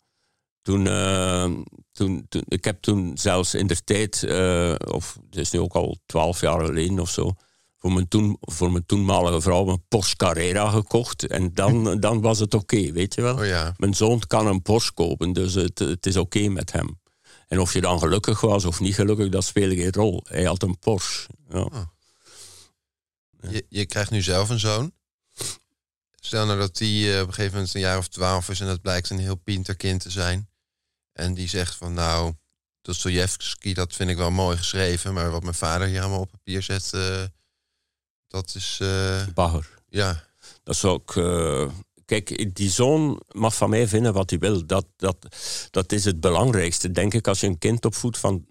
Toen, 0.63 0.87
uh, 0.87 1.51
toen, 1.93 2.27
toen, 2.29 2.43
ik 2.49 2.65
heb 2.65 2.83
toen 2.83 3.19
zelfs 3.19 3.55
in 3.55 3.67
de 3.67 3.85
tijd, 3.85 4.23
uh, 4.23 4.75
of 4.93 5.19
het 5.27 5.37
is 5.37 5.51
nu 5.51 5.61
ook 5.61 5.75
al 5.75 5.99
twaalf 6.07 6.41
jaar 6.41 6.65
geleden 6.65 6.99
of 6.99 7.11
zo, 7.11 7.33
voor 7.79 7.93
mijn, 7.93 8.09
toen, 8.09 8.37
voor 8.41 8.73
mijn 8.73 8.87
toenmalige 8.87 9.41
vrouw 9.41 9.69
een 9.69 9.85
Porsche 9.89 10.17
Carrera 10.17 10.71
gekocht. 10.71 11.27
En 11.27 11.55
dan, 11.55 11.85
dan 12.01 12.21
was 12.21 12.39
het 12.39 12.55
oké, 12.55 12.93
weet 12.93 13.15
je 13.15 13.23
wel. 13.23 13.37
Oh 13.37 13.47
ja. 13.47 13.75
Mijn 13.77 13.95
zoon 13.95 14.21
kan 14.27 14.47
een 14.47 14.63
Porsche 14.63 14.93
kopen, 14.93 15.33
dus 15.33 15.55
het, 15.55 15.79
het 15.79 16.07
is 16.07 16.17
oké 16.17 16.49
met 16.49 16.73
hem. 16.73 17.01
En 17.49 17.61
of 17.61 17.73
je 17.73 17.81
dan 17.81 17.99
gelukkig 17.99 18.41
was 18.41 18.65
of 18.65 18.81
niet 18.81 18.95
gelukkig, 18.95 19.29
dat 19.29 19.45
speelde 19.45 19.77
geen 19.77 19.93
rol. 19.93 20.23
Hij 20.25 20.45
had 20.45 20.63
een 20.63 20.79
Porsche. 20.79 21.29
Ja. 21.49 21.61
Oh. 21.61 21.77
Je, 23.51 23.67
je 23.69 23.87
krijgt 23.87 24.11
nu 24.11 24.23
zelf 24.23 24.49
een 24.49 24.61
zoon. 24.61 24.93
Stel 26.21 26.47
nou 26.47 26.59
dat 26.59 26.77
die 26.77 27.07
uh, 27.07 27.21
op 27.21 27.27
een 27.27 27.35
gegeven 27.35 27.55
moment 27.55 27.75
een 27.75 27.81
jaar 27.81 27.99
of 27.99 28.09
twaalf 28.09 28.49
is 28.49 28.61
en 28.61 28.67
dat 28.67 28.81
blijkt 28.81 29.11
een 29.11 29.19
heel 29.19 29.35
pinterkind 29.35 30.01
te 30.01 30.11
zijn. 30.11 30.49
En 31.13 31.35
die 31.35 31.49
zegt 31.49 31.75
van 31.75 31.95
nou, 31.95 32.35
Dostoevsky, 32.83 33.75
dat 33.75 33.93
vind 33.93 34.11
ik 34.11 34.17
wel 34.17 34.31
mooi 34.31 34.57
geschreven, 34.57 35.15
maar 35.15 35.31
wat 35.31 35.43
mijn 35.43 35.55
vader 35.55 35.87
hier 35.87 36.01
allemaal 36.01 36.21
op 36.21 36.31
papier 36.31 36.63
zet, 36.63 36.91
uh, 36.95 37.23
dat 38.29 38.55
is... 38.55 38.79
Uh... 38.83 39.27
Bagger. 39.35 39.69
Ja. 39.89 40.25
Dat 40.63 40.75
is 40.75 40.85
ook... 40.85 41.13
Kijk, 42.05 42.57
die 42.57 42.71
zoon 42.71 43.23
mag 43.31 43.55
van 43.55 43.71
mij 43.71 43.89
vinden 43.89 44.13
wat 44.13 44.31
hij 44.31 44.39
wil. 44.39 44.67
Dat, 44.67 44.87
dat, 44.97 45.37
dat 45.71 45.93
is 45.93 46.05
het 46.05 46.21
belangrijkste, 46.21 46.91
denk 46.91 47.15
ik, 47.15 47.27
als 47.27 47.41
je 47.41 47.47
een 47.47 47.59
kind 47.59 47.85
opvoedt, 47.85 48.19
van, 48.19 48.47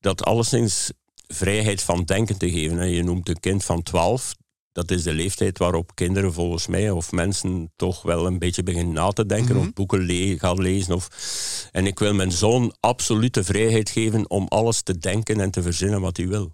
dat 0.00 0.24
alleszins 0.24 0.92
vrijheid 1.32 1.82
van 1.82 2.04
denken 2.04 2.38
te 2.38 2.50
geven. 2.50 2.90
Je 2.90 3.02
noemt 3.02 3.28
een 3.28 3.40
kind 3.40 3.64
van 3.64 3.82
12, 3.82 4.34
dat 4.72 4.90
is 4.90 5.02
de 5.02 5.12
leeftijd 5.12 5.58
waarop 5.58 5.94
kinderen 5.94 6.32
volgens 6.32 6.66
mij 6.66 6.90
of 6.90 7.12
mensen 7.12 7.72
toch 7.76 8.02
wel 8.02 8.26
een 8.26 8.38
beetje 8.38 8.62
beginnen 8.62 8.94
na 8.94 9.10
te 9.10 9.26
denken 9.26 9.56
of 9.56 9.62
mhm. 9.62 9.72
boeken 9.72 10.00
le 10.00 10.38
gaan 10.38 10.60
lezen. 10.60 10.94
Of... 10.94 11.08
En 11.72 11.86
ik 11.86 11.98
wil 11.98 12.14
mijn 12.14 12.32
zoon 12.32 12.74
absolute 12.80 13.44
vrijheid 13.44 13.90
geven 13.90 14.30
om 14.30 14.46
alles 14.48 14.82
te 14.82 14.98
denken 14.98 15.40
en 15.40 15.50
te 15.50 15.62
verzinnen 15.62 16.00
wat 16.00 16.16
hij 16.16 16.28
wil. 16.28 16.52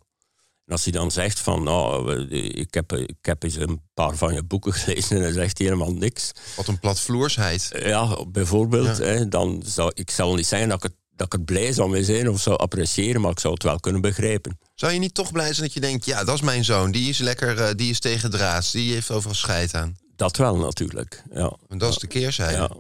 En 0.68 0.74
als 0.74 0.84
hij 0.84 0.92
dan 0.92 1.10
zegt 1.10 1.38
van, 1.38 1.62
nou, 1.62 2.20
ik 2.36 2.74
heb, 2.74 2.92
ik 2.92 3.16
heb 3.20 3.42
eens 3.42 3.56
een 3.56 3.80
paar 3.94 4.16
van 4.16 4.34
je 4.34 4.42
boeken 4.42 4.72
gelezen 4.80 5.16
en 5.16 5.22
dan 5.22 5.32
zegt 5.32 5.58
hij 5.58 5.66
helemaal 5.66 5.94
niks. 5.94 6.32
Wat 6.56 6.66
een 6.66 6.78
platvloersheid. 6.78 7.70
Ja, 7.82 8.24
bijvoorbeeld. 8.26 8.98
Hè, 8.98 9.28
dan 9.28 9.62
zou, 9.66 9.90
ik 9.94 10.10
zal 10.10 10.34
niet 10.34 10.46
zeggen 10.46 10.68
dat 10.68 10.84
ik, 10.84 10.90
het, 10.90 10.96
dat 11.18 11.26
ik 11.26 11.32
het 11.32 11.44
blij 11.44 11.72
zou 11.72 11.90
mee 11.90 12.04
zijn 12.04 12.28
of 12.28 12.40
zou 12.40 12.56
appreciëren, 12.56 13.20
maar 13.20 13.30
ik 13.30 13.38
zou 13.38 13.54
het 13.54 13.62
wel 13.62 13.80
kunnen 13.80 14.00
begrijpen. 14.00 14.58
Zou 14.74 14.92
je 14.92 14.98
niet 14.98 15.14
toch 15.14 15.32
blij 15.32 15.52
zijn 15.52 15.66
dat 15.66 15.72
je 15.72 15.80
denkt, 15.80 16.04
ja, 16.04 16.24
dat 16.24 16.34
is 16.34 16.40
mijn 16.40 16.64
zoon, 16.64 16.90
die 16.90 17.08
is 17.08 17.18
lekker, 17.18 17.58
uh, 17.58 17.68
die 17.76 17.90
is 17.90 18.00
tegen 18.00 18.30
draads, 18.30 18.70
die 18.70 18.92
heeft 18.92 19.10
overal 19.10 19.34
scheid 19.34 19.74
aan? 19.74 19.96
Dat 20.16 20.36
wel 20.36 20.56
natuurlijk, 20.56 21.22
ja. 21.32 21.56
En 21.68 21.78
dat 21.78 21.90
is 21.90 21.98
de 21.98 22.06
keerzijde. 22.06 22.70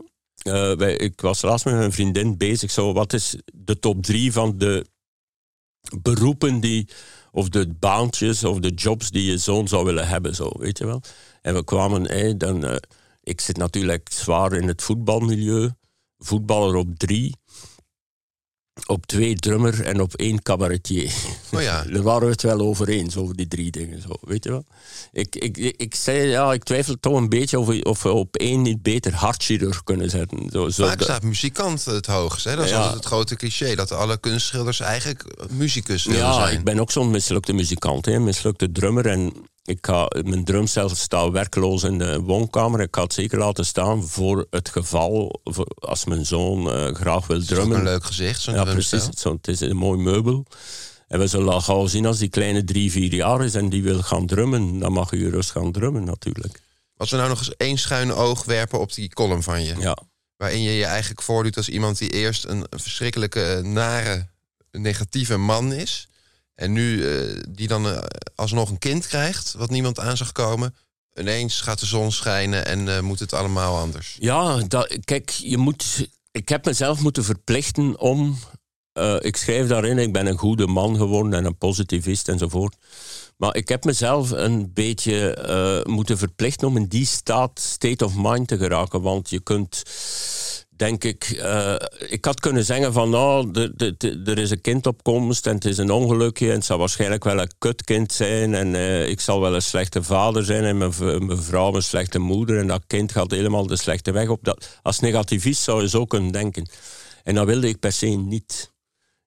Ja. 0.42 0.76
Uh, 0.76 0.98
ik 0.98 1.20
was 1.20 1.42
laatst 1.42 1.64
met 1.64 1.74
mijn 1.74 1.92
vriendin 1.92 2.36
bezig, 2.36 2.70
zo, 2.70 2.92
wat 2.92 3.12
is 3.12 3.36
de 3.54 3.78
top 3.78 4.02
drie 4.02 4.32
van 4.32 4.58
de 4.58 4.86
beroepen 6.02 6.60
die, 6.60 6.88
of 7.32 7.48
de 7.48 7.68
baantjes 7.68 8.44
of 8.44 8.58
de 8.58 8.70
jobs 8.74 9.10
die 9.10 9.30
je 9.30 9.38
zoon 9.38 9.68
zou 9.68 9.84
willen 9.84 10.08
hebben, 10.08 10.34
zo, 10.34 10.50
weet 10.58 10.78
je 10.78 10.86
wel. 10.86 11.02
En 11.42 11.54
we 11.54 11.64
kwamen, 11.64 12.02
hey, 12.02 12.36
dan, 12.36 12.64
uh, 12.64 12.76
ik 13.22 13.40
zit 13.40 13.56
natuurlijk 13.56 14.08
zwaar 14.12 14.52
in 14.52 14.68
het 14.68 14.82
voetbalmilieu, 14.82 15.70
voetballer 16.18 16.74
op 16.74 16.98
drie, 16.98 17.36
op 18.86 19.06
twee 19.06 19.34
drummer 19.34 19.84
en 19.84 20.00
op 20.00 20.14
één 20.14 20.42
cabaretier. 20.42 21.12
Oh 21.52 21.62
ja. 21.62 21.82
Daar 21.92 22.02
waren 22.02 22.24
we 22.24 22.32
het 22.32 22.42
wel 22.42 22.60
over 22.60 22.88
eens, 22.88 23.16
over 23.16 23.36
die 23.36 23.48
drie 23.48 23.70
dingen. 23.70 24.02
Zo, 24.02 24.08
weet 24.20 24.44
je 24.44 24.50
wel? 24.50 24.64
Ik, 25.12 25.36
ik, 25.36 25.56
ik 25.56 25.94
zei, 25.94 26.28
ja, 26.28 26.52
ik 26.52 26.62
twijfel 26.62 26.96
toch 27.00 27.16
een 27.16 27.28
beetje 27.28 27.58
of 27.58 27.66
we, 27.66 27.82
of 27.82 28.02
we 28.02 28.12
op 28.12 28.36
één 28.36 28.62
niet 28.62 28.82
beter 28.82 29.14
hartchirurg 29.14 29.84
kunnen 29.84 30.10
zetten. 30.10 30.50
Zo, 30.52 30.68
zo 30.68 30.86
Vaak 30.86 31.02
staat 31.02 31.22
muzikant 31.22 31.84
het 31.84 32.06
hoogst. 32.06 32.44
Hè? 32.44 32.56
Dat 32.56 32.64
is 32.64 32.72
altijd 32.72 32.94
het 32.94 33.04
grote 33.04 33.36
cliché, 33.36 33.74
dat 33.74 33.92
alle 33.92 34.16
kunstschilders 34.16 34.80
eigenlijk 34.80 35.24
muzikus 35.50 36.04
willen 36.04 36.20
ja, 36.20 36.32
zijn. 36.32 36.52
Ja, 36.52 36.58
ik 36.58 36.64
ben 36.64 36.80
ook 36.80 36.90
zo'n 36.90 37.10
mislukte 37.10 37.52
muzikant, 37.52 38.04
hè? 38.04 38.18
mislukte 38.18 38.72
drummer. 38.72 39.06
En 39.06 39.32
ik 39.68 39.86
ga 39.86 40.10
mijn 40.24 40.44
drumstel 40.44 40.88
staat 40.88 41.30
werkloos 41.30 41.82
in 41.82 41.98
de 41.98 42.20
woonkamer. 42.20 42.80
Ik 42.80 42.94
het 42.94 43.12
zeker 43.12 43.38
laten 43.38 43.66
staan 43.66 44.08
voor 44.08 44.46
het 44.50 44.68
geval 44.68 45.40
als 45.74 46.04
mijn 46.04 46.26
zoon 46.26 46.66
uh, 46.66 46.94
graag 46.94 47.26
wil 47.26 47.44
drummen. 47.44 47.70
Is 47.70 47.78
een 47.78 47.84
leuk 47.84 48.04
gezicht, 48.04 48.40
zo'n 48.40 48.54
Ja, 48.54 48.64
precies. 48.64 49.04
Het, 49.04 49.22
het, 49.22 49.48
is 49.48 49.60
een 49.60 49.76
mooi 49.76 49.98
meubel. 49.98 50.46
En 51.08 51.18
we 51.18 51.26
zullen 51.26 51.62
gauw 51.62 51.86
zien 51.86 52.06
als 52.06 52.18
die 52.18 52.28
kleine 52.28 52.64
drie, 52.64 52.90
vier 52.90 53.14
jaar 53.14 53.44
is 53.44 53.54
en 53.54 53.68
die 53.68 53.82
wil 53.82 54.02
gaan 54.02 54.26
drummen, 54.26 54.78
dan 54.78 54.92
mag 54.92 55.10
je 55.10 55.30
rust 55.30 55.50
gaan 55.50 55.72
drummen 55.72 56.04
natuurlijk. 56.04 56.60
Als 56.96 57.10
we 57.10 57.16
nou 57.16 57.28
nog 57.28 57.38
eens 57.38 57.56
één 57.56 57.78
schuine 57.78 58.12
oog 58.12 58.44
werpen 58.44 58.80
op 58.80 58.94
die 58.94 59.08
column 59.08 59.42
van 59.42 59.62
je. 59.64 59.74
Ja. 59.78 59.98
Waarin 60.36 60.62
je 60.62 60.72
je 60.72 60.84
eigenlijk 60.84 61.22
voordoet 61.22 61.56
als 61.56 61.68
iemand 61.68 61.98
die 61.98 62.10
eerst 62.10 62.44
een 62.44 62.66
verschrikkelijke, 62.70 63.60
nare, 63.64 64.26
negatieve 64.70 65.36
man 65.36 65.72
is. 65.72 66.07
En 66.58 66.72
nu 66.72 66.96
uh, 66.96 67.42
die 67.48 67.68
dan 67.68 67.86
uh, 67.86 67.98
alsnog 68.34 68.70
een 68.70 68.78
kind 68.78 69.06
krijgt, 69.06 69.54
wat 69.58 69.70
niemand 69.70 69.98
aan 69.98 70.16
zag 70.16 70.32
komen. 70.32 70.74
Ineens 71.14 71.60
gaat 71.60 71.80
de 71.80 71.86
zon 71.86 72.12
schijnen 72.12 72.66
en 72.66 72.86
uh, 72.86 73.00
moet 73.00 73.18
het 73.18 73.32
allemaal 73.32 73.78
anders. 73.78 74.16
Ja, 74.20 74.56
dat, 74.68 74.98
kijk, 75.04 75.30
je 75.30 75.56
moet. 75.56 76.08
Ik 76.30 76.48
heb 76.48 76.64
mezelf 76.64 77.00
moeten 77.00 77.24
verplichten 77.24 78.00
om. 78.00 78.38
ik 79.20 79.36
schrijf 79.36 79.66
daarin, 79.66 79.98
ik 79.98 80.12
ben 80.12 80.26
een 80.26 80.38
goede 80.38 80.66
man 80.66 80.96
geworden 80.96 81.32
en 81.32 81.44
een 81.44 81.58
positivist 81.58 82.28
enzovoort. 82.28 82.76
Maar 83.36 83.56
ik 83.56 83.68
heb 83.68 83.84
mezelf 83.84 84.30
een 84.30 84.72
beetje 84.72 85.82
moeten 85.86 86.18
verplichten 86.18 86.68
om 86.68 86.76
in 86.76 86.86
die 86.86 87.06
staat, 87.06 87.60
state 87.60 88.04
of 88.04 88.14
mind 88.16 88.48
te 88.48 88.58
geraken. 88.58 89.02
Want 89.02 89.30
je 89.30 89.40
kunt 89.40 89.82
denk 90.78 91.04
ik, 91.04 91.30
uh, 91.30 91.74
ik 92.08 92.24
had 92.24 92.40
kunnen 92.40 92.64
zeggen 92.64 92.92
van 92.92 93.10
nou, 93.10 93.50
er 94.24 94.38
is 94.38 94.50
een 94.50 94.60
kind 94.60 94.86
op 94.86 95.02
komst 95.02 95.46
en 95.46 95.54
het 95.54 95.64
is 95.64 95.78
een 95.78 95.90
ongelukje 95.90 96.48
en 96.48 96.54
het 96.54 96.64
zal 96.64 96.78
waarschijnlijk 96.78 97.24
wel 97.24 97.40
een 97.40 97.52
kutkind 97.58 98.12
zijn 98.12 98.54
en 98.54 98.74
uh, 98.74 99.08
ik 99.08 99.20
zal 99.20 99.40
wel 99.40 99.54
een 99.54 99.62
slechte 99.62 100.02
vader 100.02 100.44
zijn 100.44 100.64
en 100.64 100.78
mijn, 100.78 101.42
vrouw 101.42 101.74
een 101.74 101.82
slechte 101.82 102.18
moeder 102.18 102.58
en 102.58 102.66
dat 102.66 102.82
kind 102.86 103.12
gaat 103.12 103.30
helemaal 103.30 103.66
de 103.66 103.76
slechte 103.76 104.12
weg 104.12 104.28
op. 104.28 104.44
Dat, 104.44 104.78
als 104.82 105.00
negativist 105.00 105.62
zou 105.62 105.82
je 105.82 105.88
zo 105.88 106.04
kunnen 106.04 106.32
denken. 106.32 106.68
En 107.24 107.34
dat 107.34 107.46
wilde 107.46 107.68
ik 107.68 107.78
per 107.78 107.92
se 107.92 108.06
niet. 108.06 108.72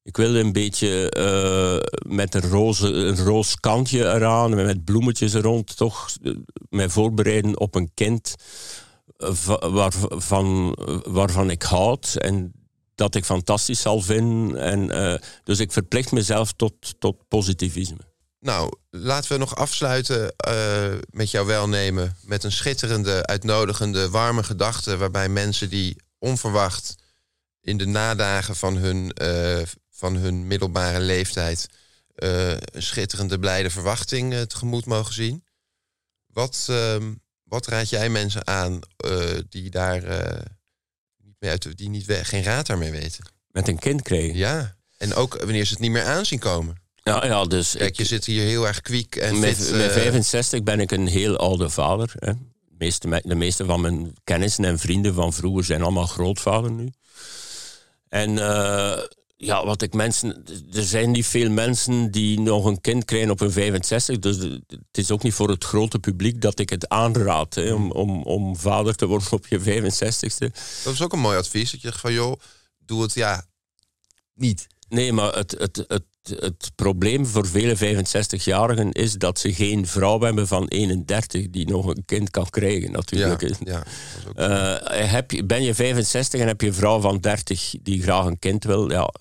Ik 0.04 0.18
wilde 0.18 0.40
een 0.40 0.52
beetje 0.52 1.14
uh, 1.18 2.14
met 2.16 2.36
een, 2.36 2.50
roze, 2.50 2.88
een 2.88 3.18
roos 3.18 3.60
kantje 3.60 4.00
eraan, 4.00 4.56
met 4.56 4.86
bloemetjes 4.86 5.34
er 5.34 5.42
rond, 5.42 5.78
toch 5.78 6.10
mij 6.70 6.90
voorbereiden 6.90 7.60
op 7.60 7.76
een 7.76 7.92
kind 7.94 8.36
waarvan, 9.60 10.78
waarvan 11.04 11.50
ik 11.50 11.62
houd 11.62 12.16
en 12.16 12.52
dat 12.96 13.16
ik 13.16 13.26
fantastisch 13.26 13.82
zal 13.82 14.02
vinden. 14.02 14.58
En, 14.58 14.92
uh, 14.92 15.20
dus 15.44 15.60
ik 15.60 15.72
verplicht 15.72 16.12
mezelf 16.12 16.54
tot, 16.54 17.00
tot 17.00 17.28
positivisme. 17.28 18.10
Nou, 18.40 18.74
laten 18.90 19.32
we 19.32 19.38
nog 19.38 19.56
afsluiten 19.56 20.34
uh, 20.48 20.98
met 21.10 21.32
jouw 21.32 21.46
welnemen. 21.46 22.16
Met 22.22 22.44
een 22.44 22.52
schitterende, 22.52 23.26
uitnodigende, 23.26 24.10
warme 24.10 24.44
gedachte. 24.44 24.98
Waarbij 24.98 25.30
mensen 25.30 25.70
die 25.70 25.96
onverwacht 26.20 26.96
in 27.62 27.78
de 27.78 27.86
nadagen 27.86 28.56
van 28.56 28.76
hun, 28.76 29.12
uh, 29.22 29.62
van 29.90 30.16
hun 30.16 30.48
middelbare 30.48 31.00
leeftijd. 31.00 31.68
een 32.16 32.82
schitterende, 32.82 33.40
blijde 33.40 33.70
verwachting 33.70 34.46
tegemoet 34.48 34.86
mogen 34.86 35.14
zien. 35.14 35.44
Wat, 36.28 36.66
ehm, 36.70 37.14
wat 37.52 37.68
raad 37.68 37.90
jij 37.90 38.10
mensen 38.10 38.48
aan 38.48 38.80
uh, 39.06 39.40
die 39.50 39.70
daar 39.70 40.04
uh, 40.04 40.42
niet 41.24 41.36
meer 41.40 41.50
uit, 41.50 41.78
die 41.78 41.90
niet 41.90 42.06
geen 42.22 42.44
raad 42.44 42.66
daarmee 42.66 42.92
weten? 42.92 43.26
Met 43.48 43.68
een 43.68 43.80
kind 43.80 44.02
krijgen. 44.02 44.36
Ja. 44.36 44.76
En 44.98 45.14
ook 45.14 45.38
wanneer 45.40 45.66
ze 45.66 45.72
het 45.72 45.82
niet 45.82 45.92
meer 45.92 46.04
aanzien 46.04 46.40
komen. 46.40 46.76
Ja, 46.96 47.26
ja, 47.26 47.46
dus 47.46 47.76
Kijk, 47.78 47.98
je 47.98 48.06
zit 48.06 48.26
hier 48.26 48.44
heel 48.44 48.68
erg 48.68 48.82
kwiek 48.82 49.16
en 49.16 49.40
met, 49.40 49.58
fit, 49.58 49.72
Met 49.72 49.92
65 49.92 50.64
ben 50.64 50.80
ik 50.80 50.92
een 50.92 51.08
heel 51.08 51.38
oude 51.38 51.70
vader. 51.70 52.12
Hè. 52.16 52.32
De, 52.34 52.76
meeste, 52.78 53.22
de 53.24 53.36
meeste 53.36 53.66
van 53.66 53.82
mijn 53.82 54.14
kennissen 54.24 54.66
en 54.66 54.80
vrienden 54.80 55.14
van 55.14 55.34
vroeger 55.34 55.64
zijn 55.64 55.82
allemaal 55.82 56.08
grootvader 56.08 56.72
nu. 56.72 56.90
En 58.10 58.38
ja, 59.46 59.66
wat 59.66 59.82
ik 59.82 59.94
mensen. 59.94 60.44
Er 60.74 60.84
zijn 60.84 61.12
niet 61.12 61.26
veel 61.26 61.50
mensen 61.50 62.12
die 62.12 62.40
nog 62.40 62.66
een 62.66 62.82
kind 62.82 63.06
krijgen 63.06 63.30
op 63.32 63.40
hun 63.40 63.52
65. 63.52 64.20
Dus 64.20 64.38
het 64.38 64.98
is 64.98 65.12
ook 65.12 65.24
niet 65.24 65.34
voor 65.34 65.50
het 65.50 65.64
grote 65.64 66.00
publiek 66.00 66.42
dat 66.42 66.60
ik 66.60 66.70
het 66.70 66.90
aanraad 66.90 67.56
hè, 67.56 67.74
om, 67.74 67.92
om, 67.92 68.24
om 68.24 68.56
vader 68.58 68.96
te 68.96 69.06
worden 69.06 69.32
op 69.32 69.48
je 69.48 69.60
65ste. 69.60 70.54
Dat 70.84 70.94
is 70.94 71.02
ook 71.02 71.14
een 71.14 71.20
mooi 71.20 71.38
advies. 71.38 71.72
Dat 71.72 71.82
je 71.82 71.88
zegt 71.88 72.00
van 72.00 72.14
joh, 72.14 72.34
doe 72.86 73.02
het 73.02 73.14
ja 73.14 73.46
niet. 74.34 74.68
Nee, 74.90 75.14
maar 75.14 75.34
het, 75.36 75.56
het, 75.58 75.84
het, 75.88 76.04
het 76.24 76.72
probleem 76.76 77.26
voor 77.26 77.48
vele 77.48 77.78
65-jarigen 77.78 78.90
is 78.92 79.14
dat 79.14 79.40
ze 79.40 79.54
geen 79.54 79.88
vrouw 79.88 80.20
hebben 80.20 80.48
van 80.48 80.68
31 80.68 81.50
die 81.50 81.68
nog 81.68 81.86
een 81.86 82.06
kind 82.06 82.30
kan 82.30 82.50
krijgen, 82.50 82.92
natuurlijk. 82.92 83.42
Ja, 83.42 83.56
ja, 83.74 83.84
ook- 84.28 84.36
Eh, 84.38 85.12
heb 85.12 85.32
je, 85.32 85.44
ben 85.46 85.64
je 85.64 85.74
65 85.76 86.40
en 86.42 86.48
heb 86.48 86.62
je 86.62 86.68
een 86.68 86.74
vrouw 86.74 87.00
van 87.00 87.20
30 87.20 87.74
die 87.82 88.02
graag 88.02 88.26
een 88.26 88.40
kind 88.40 88.64
wil? 88.64 88.92
Ja, 88.92 89.14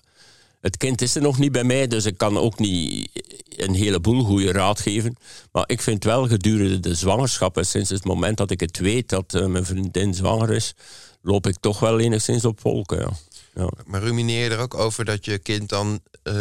het 0.61 0.77
kind 0.77 1.01
is 1.01 1.15
er 1.15 1.21
nog 1.21 1.37
niet 1.37 1.51
bij 1.51 1.63
mij, 1.63 1.87
dus 1.87 2.05
ik 2.05 2.17
kan 2.17 2.37
ook 2.37 2.59
niet 2.59 3.09
een 3.49 3.73
heleboel 3.73 4.23
goede 4.23 4.51
raad 4.51 4.79
geven. 4.79 5.15
Maar 5.51 5.63
ik 5.67 5.81
vind 5.81 6.03
wel 6.03 6.27
gedurende 6.27 6.79
de 6.79 6.95
zwangerschap, 6.95 7.57
en 7.57 7.65
sinds 7.65 7.89
het 7.89 8.03
moment 8.03 8.37
dat 8.37 8.51
ik 8.51 8.59
het 8.59 8.77
weet 8.77 9.09
dat 9.09 9.33
eh, 9.33 9.45
mijn 9.45 9.65
vriendin 9.65 10.13
zwanger 10.13 10.51
is, 10.51 10.73
loop 11.21 11.47
ik 11.47 11.55
toch 11.59 11.79
wel 11.79 11.99
enigszins 11.99 12.45
op 12.45 12.61
wolken. 12.61 12.99
Ja. 12.99 13.09
Ja. 13.53 13.69
Maar 13.85 14.01
rumineer 14.01 14.43
je 14.43 14.49
er 14.49 14.59
ook 14.59 14.73
over 14.75 15.05
dat 15.05 15.25
je 15.25 15.37
kind 15.37 15.69
dan 15.69 15.99
eh, 16.23 16.33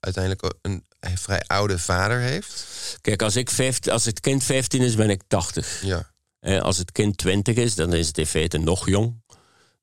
uiteindelijk 0.00 0.54
een 0.62 0.84
vrij 1.00 1.42
oude 1.46 1.78
vader 1.78 2.18
heeft? 2.18 2.66
Kijk, 3.00 3.22
als, 3.22 3.36
ik 3.36 3.50
15, 3.50 3.92
als 3.92 4.04
het 4.04 4.20
kind 4.20 4.44
15 4.44 4.80
is, 4.80 4.94
ben 4.94 5.10
ik 5.10 5.22
80. 5.26 5.82
Ja. 5.84 6.10
Eh, 6.40 6.60
Als 6.60 6.78
het 6.78 6.92
kind 6.92 7.16
20 7.18 7.56
is, 7.56 7.74
dan 7.74 7.94
is 7.94 8.06
het 8.06 8.18
in 8.18 8.26
feite 8.26 8.58
nog 8.58 8.88
jong. 8.88 9.22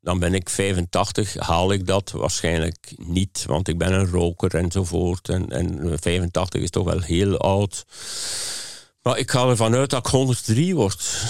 Dan 0.08 0.20
ben 0.20 0.34
ik 0.34 0.50
85, 0.50 1.36
haal 1.38 1.72
ik 1.72 1.88
dat 1.88 2.12
waarschijnlijk 2.12 2.94
niet, 2.98 3.44
want 3.48 3.68
ik 3.68 3.78
ben 3.78 3.94
een 3.94 4.08
roker 4.10 4.56
enzovoort. 4.56 5.30
En, 5.30 5.50
en 5.50 5.98
85 6.02 6.62
is 6.62 6.70
toch 6.70 6.86
wel 6.86 7.00
heel 7.02 7.38
oud. 7.38 7.86
Maar 9.02 9.18
ik 9.18 9.32
ga 9.32 9.48
ervan 9.48 9.76
uit 9.76 9.90
dat 9.90 10.06
ik 10.06 10.12
103 10.12 10.76
word. 10.76 11.24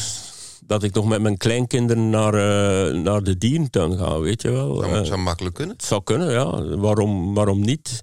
Dat 0.66 0.84
ik 0.84 0.94
nog 0.94 1.06
met 1.08 1.22
mijn 1.22 1.38
kleinkinderen 1.38 2.10
naar, 2.10 2.34
eh, 2.34 2.94
naar 3.02 3.24
de 3.24 3.38
dierentuin 3.38 3.98
ga, 3.98 4.20
weet 4.20 4.42
je 4.42 4.52
wel. 4.52 4.76
Dat 4.76 4.90
Eh, 4.90 5.04
zou 5.04 5.18
makkelijk 5.20 5.56
kunnen. 5.56 5.76
het 5.76 5.86
zou 5.86 6.04
kunnen, 6.04 6.32
ja. 6.32 6.76
Waarom, 6.78 7.34
waarom 7.34 7.62
niet? 7.62 8.02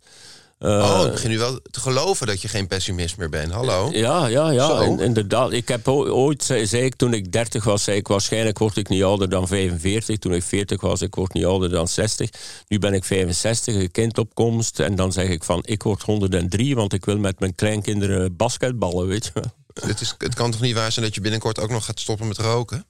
Eh, 0.64 0.98
oh, 1.00 1.06
ik 1.06 1.12
begin 1.12 1.30
nu 1.30 1.38
wel 1.38 1.60
te 1.70 1.80
geloven 1.80 2.26
dat 2.26 2.42
je 2.42 2.48
geen 2.48 2.66
pessimist 2.66 3.16
meer 3.16 3.28
bent. 3.28 3.52
Hallo? 3.52 3.88
Ja, 3.92 4.26
ja, 4.26 4.50
ja. 4.50 4.80
In- 4.80 5.00
inderdaad. 5.00 5.52
Ik 5.52 5.68
heb 5.68 5.88
ooit, 5.88 6.44
zei, 6.44 6.84
ik 6.84 6.94
toen 6.96 7.14
ik 7.14 7.32
30 7.32 7.64
was, 7.64 7.82
zei 7.84 7.96
ik 7.96 8.08
waarschijnlijk 8.08 8.58
word 8.58 8.76
ik 8.76 8.88
niet 8.88 9.02
ouder 9.02 9.28
dan 9.28 9.48
45. 9.48 10.18
Toen 10.18 10.34
ik 10.34 10.42
40 10.42 10.80
was, 10.80 11.02
ik 11.02 11.14
word 11.14 11.32
niet 11.32 11.44
ouder 11.44 11.70
dan 11.70 11.88
60. 11.88 12.30
Nu 12.68 12.78
ben 12.78 12.94
ik 12.94 13.04
65, 13.04 13.74
een 13.74 13.90
kindopkomst. 13.90 14.80
En 14.80 14.94
dan 14.94 15.12
zeg 15.12 15.28
ik 15.28 15.44
van, 15.44 15.60
ik 15.64 15.82
word 15.82 16.02
103, 16.02 16.74
want 16.74 16.92
ik 16.92 17.04
wil 17.04 17.18
met 17.18 17.40
mijn 17.40 17.54
kleinkinderen 17.54 18.36
basketballen, 18.36 19.06
weet 19.06 19.24
je 19.24 19.30
wel. 19.34 19.52
Het, 19.88 20.00
is, 20.00 20.14
het 20.18 20.34
kan 20.34 20.50
toch 20.50 20.60
niet 20.60 20.74
waar 20.74 20.92
zijn 20.92 21.04
dat 21.04 21.14
je 21.14 21.20
binnenkort 21.20 21.60
ook 21.60 21.70
nog 21.70 21.84
gaat 21.84 22.00
stoppen 22.00 22.28
met 22.28 22.38
roken? 22.38 22.86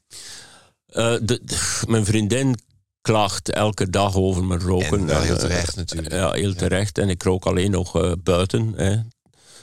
Eh, 0.87 1.13
de, 1.23 1.41
de- 1.43 1.81
mijn 1.87 2.05
vriendin 2.05 2.59
klaagt 3.05 3.51
elke 3.51 3.91
dag 3.91 4.15
over 4.17 4.45
mijn 4.45 4.61
roken. 4.61 4.87
En 4.99 5.07
wel 5.07 5.21
heel 5.21 5.35
eh, 5.35 5.41
terecht 5.41 5.77
natuurlijk. 5.77 6.13
Ja, 6.13 6.33
heel 6.33 6.55
terecht. 6.55 6.99
En 6.99 7.09
ik 7.09 7.23
rook 7.23 7.45
alleen 7.47 7.71
nog 7.71 8.01
eh, 8.03 8.13
buiten. 8.23 8.73
Hè. 8.77 8.97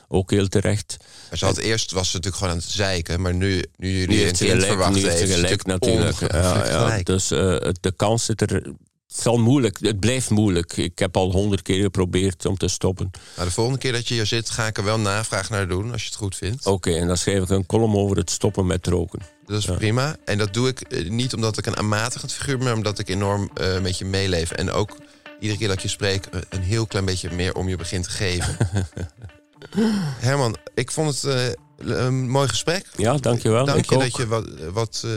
Ook 0.08 0.32
heel 0.32 0.48
terecht. 0.48 0.98
Maar 1.30 1.38
ze 1.38 1.46
had 1.46 1.58
eerst 1.58 1.92
was 1.92 2.10
ze 2.10 2.16
natuurlijk 2.16 2.44
gewoon 2.44 2.58
aan 2.58 2.60
het 2.62 2.72
zeiken, 2.72 3.22
maar 3.22 3.34
nu, 3.34 3.64
nu 3.78 3.90
jullie 3.92 4.08
Nu 4.08 4.14
een 4.16 4.24
heeft 4.24 4.38
kind 4.38 4.50
gelijk, 4.52 4.66
verwachten, 4.68 4.96
nu 5.02 5.08
heeft 5.08 5.18
ze 5.18 5.24
heeft 5.26 5.34
ze 5.40 5.42
gelijk 5.46 5.66
natuurlijk. 5.66 6.20
Ja, 6.34 6.68
ja, 6.68 7.04
dus 7.04 7.32
eh, 7.32 7.50
het- 7.60 7.78
de 7.82 7.92
kans 7.96 8.26
zit 8.26 8.42
er. 8.52 8.64
Het 9.12 9.22
zal 9.22 9.38
moeilijk. 9.38 9.78
Het 9.82 10.00
blijft 10.00 10.30
moeilijk. 10.30 10.78
Ik 10.78 11.00
heb 11.00 11.18
al 11.18 11.32
honderd 11.32 11.62
keer 11.62 11.82
geprobeerd 11.82 12.46
om 12.46 12.58
te 12.58 12.68
stoppen. 12.68 13.12
Nou, 13.36 13.48
de 13.48 13.54
volgende 13.54 13.80
keer 13.80 13.92
dat 13.92 14.08
je 14.08 14.14
hier 14.14 14.26
zit, 14.26 14.50
ga 14.50 14.68
ik 14.68 14.78
er 14.78 14.84
wel 14.84 15.00
navraag 15.00 15.50
naar 15.50 15.68
doen, 15.68 15.92
als 15.92 16.02
je 16.02 16.08
het 16.08 16.18
goed 16.18 16.36
vindt. 16.36 16.66
Oké, 16.66 16.92
en 16.92 17.08
dan 17.08 17.18
schrijf 17.18 17.44
ik 17.44 17.50
een 17.50 17.66
column 17.66 17.96
over 17.96 18.18
het 18.18 18.30
stoppen 18.30 18.66
met 18.66 18.88
roken. 18.88 19.20
Dat 19.46 19.58
is 19.58 19.66
prima. 19.66 20.16
En 20.26 20.38
dat 20.38 20.54
doe 20.54 20.68
ik 20.68 20.82
eh, 20.82 21.10
niet 21.10 21.34
omdat 21.34 21.58
ik 21.58 21.66
een 21.66 21.78
aanmatigend 21.78 22.34
figuur 22.34 22.58
ben, 22.58 22.66
maar 22.66 22.76
omdat 22.76 23.00
ik 23.00 23.10
enorm 23.10 23.50
eh, 23.54 23.80
met 23.80 23.98
je 23.98 24.06
meeleef. 24.06 24.52
En 24.52 24.72
ook 24.72 24.98
iedere 25.40 25.60
keer 25.60 25.68
dat 25.68 25.82
je 25.82 25.88
spreek, 25.88 26.26
eh, 26.26 26.42
een 26.50 26.62
heel 26.62 26.86
klein 26.86 27.06
beetje 27.06 27.32
meer 27.32 27.56
om 27.56 27.70
je 27.70 27.76
begint 27.76 28.04
te 28.04 28.10
geven. 28.10 28.58
Herman, 30.28 30.58
ik 30.74 30.92
vond 30.92 31.22
het 31.22 31.24
eh, 31.24 31.54
een 31.84 32.30
mooi 32.30 32.48
gesprek. 32.48 32.86
Ja, 32.98 33.18
dankjewel. 33.18 33.66
Dank 33.66 33.78
ik 33.80 33.90
je 33.90 33.98
dat 33.98 34.16
je 34.16 34.28
wat, 34.28 34.46
wat, 34.74 35.04
eh, 35.06 35.12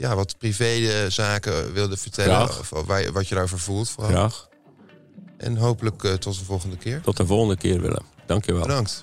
ja, 0.00 0.14
wat 0.14 0.38
privé-zaken 0.38 1.72
wilde 1.72 1.96
vertellen. 1.96 2.34
Graag. 2.48 2.58
Of, 2.72 2.86
waar, 2.86 3.02
je- 3.02 3.12
wat 3.12 3.28
je 3.28 3.34
daarover 3.34 3.58
voelt. 3.58 3.88
Vooral. 3.90 4.10
Graag. 4.12 4.48
En 5.36 5.56
hopelijk 5.56 6.04
eh, 6.04 6.12
tot 6.12 6.38
de 6.38 6.44
volgende 6.44 6.76
keer. 6.76 7.00
Tot 7.00 7.16
de 7.16 7.26
volgende 7.26 7.56
keer, 7.56 7.80
Willem. 7.80 8.04
Dankjewel. 8.26 8.62
Bedankt. 8.62 9.02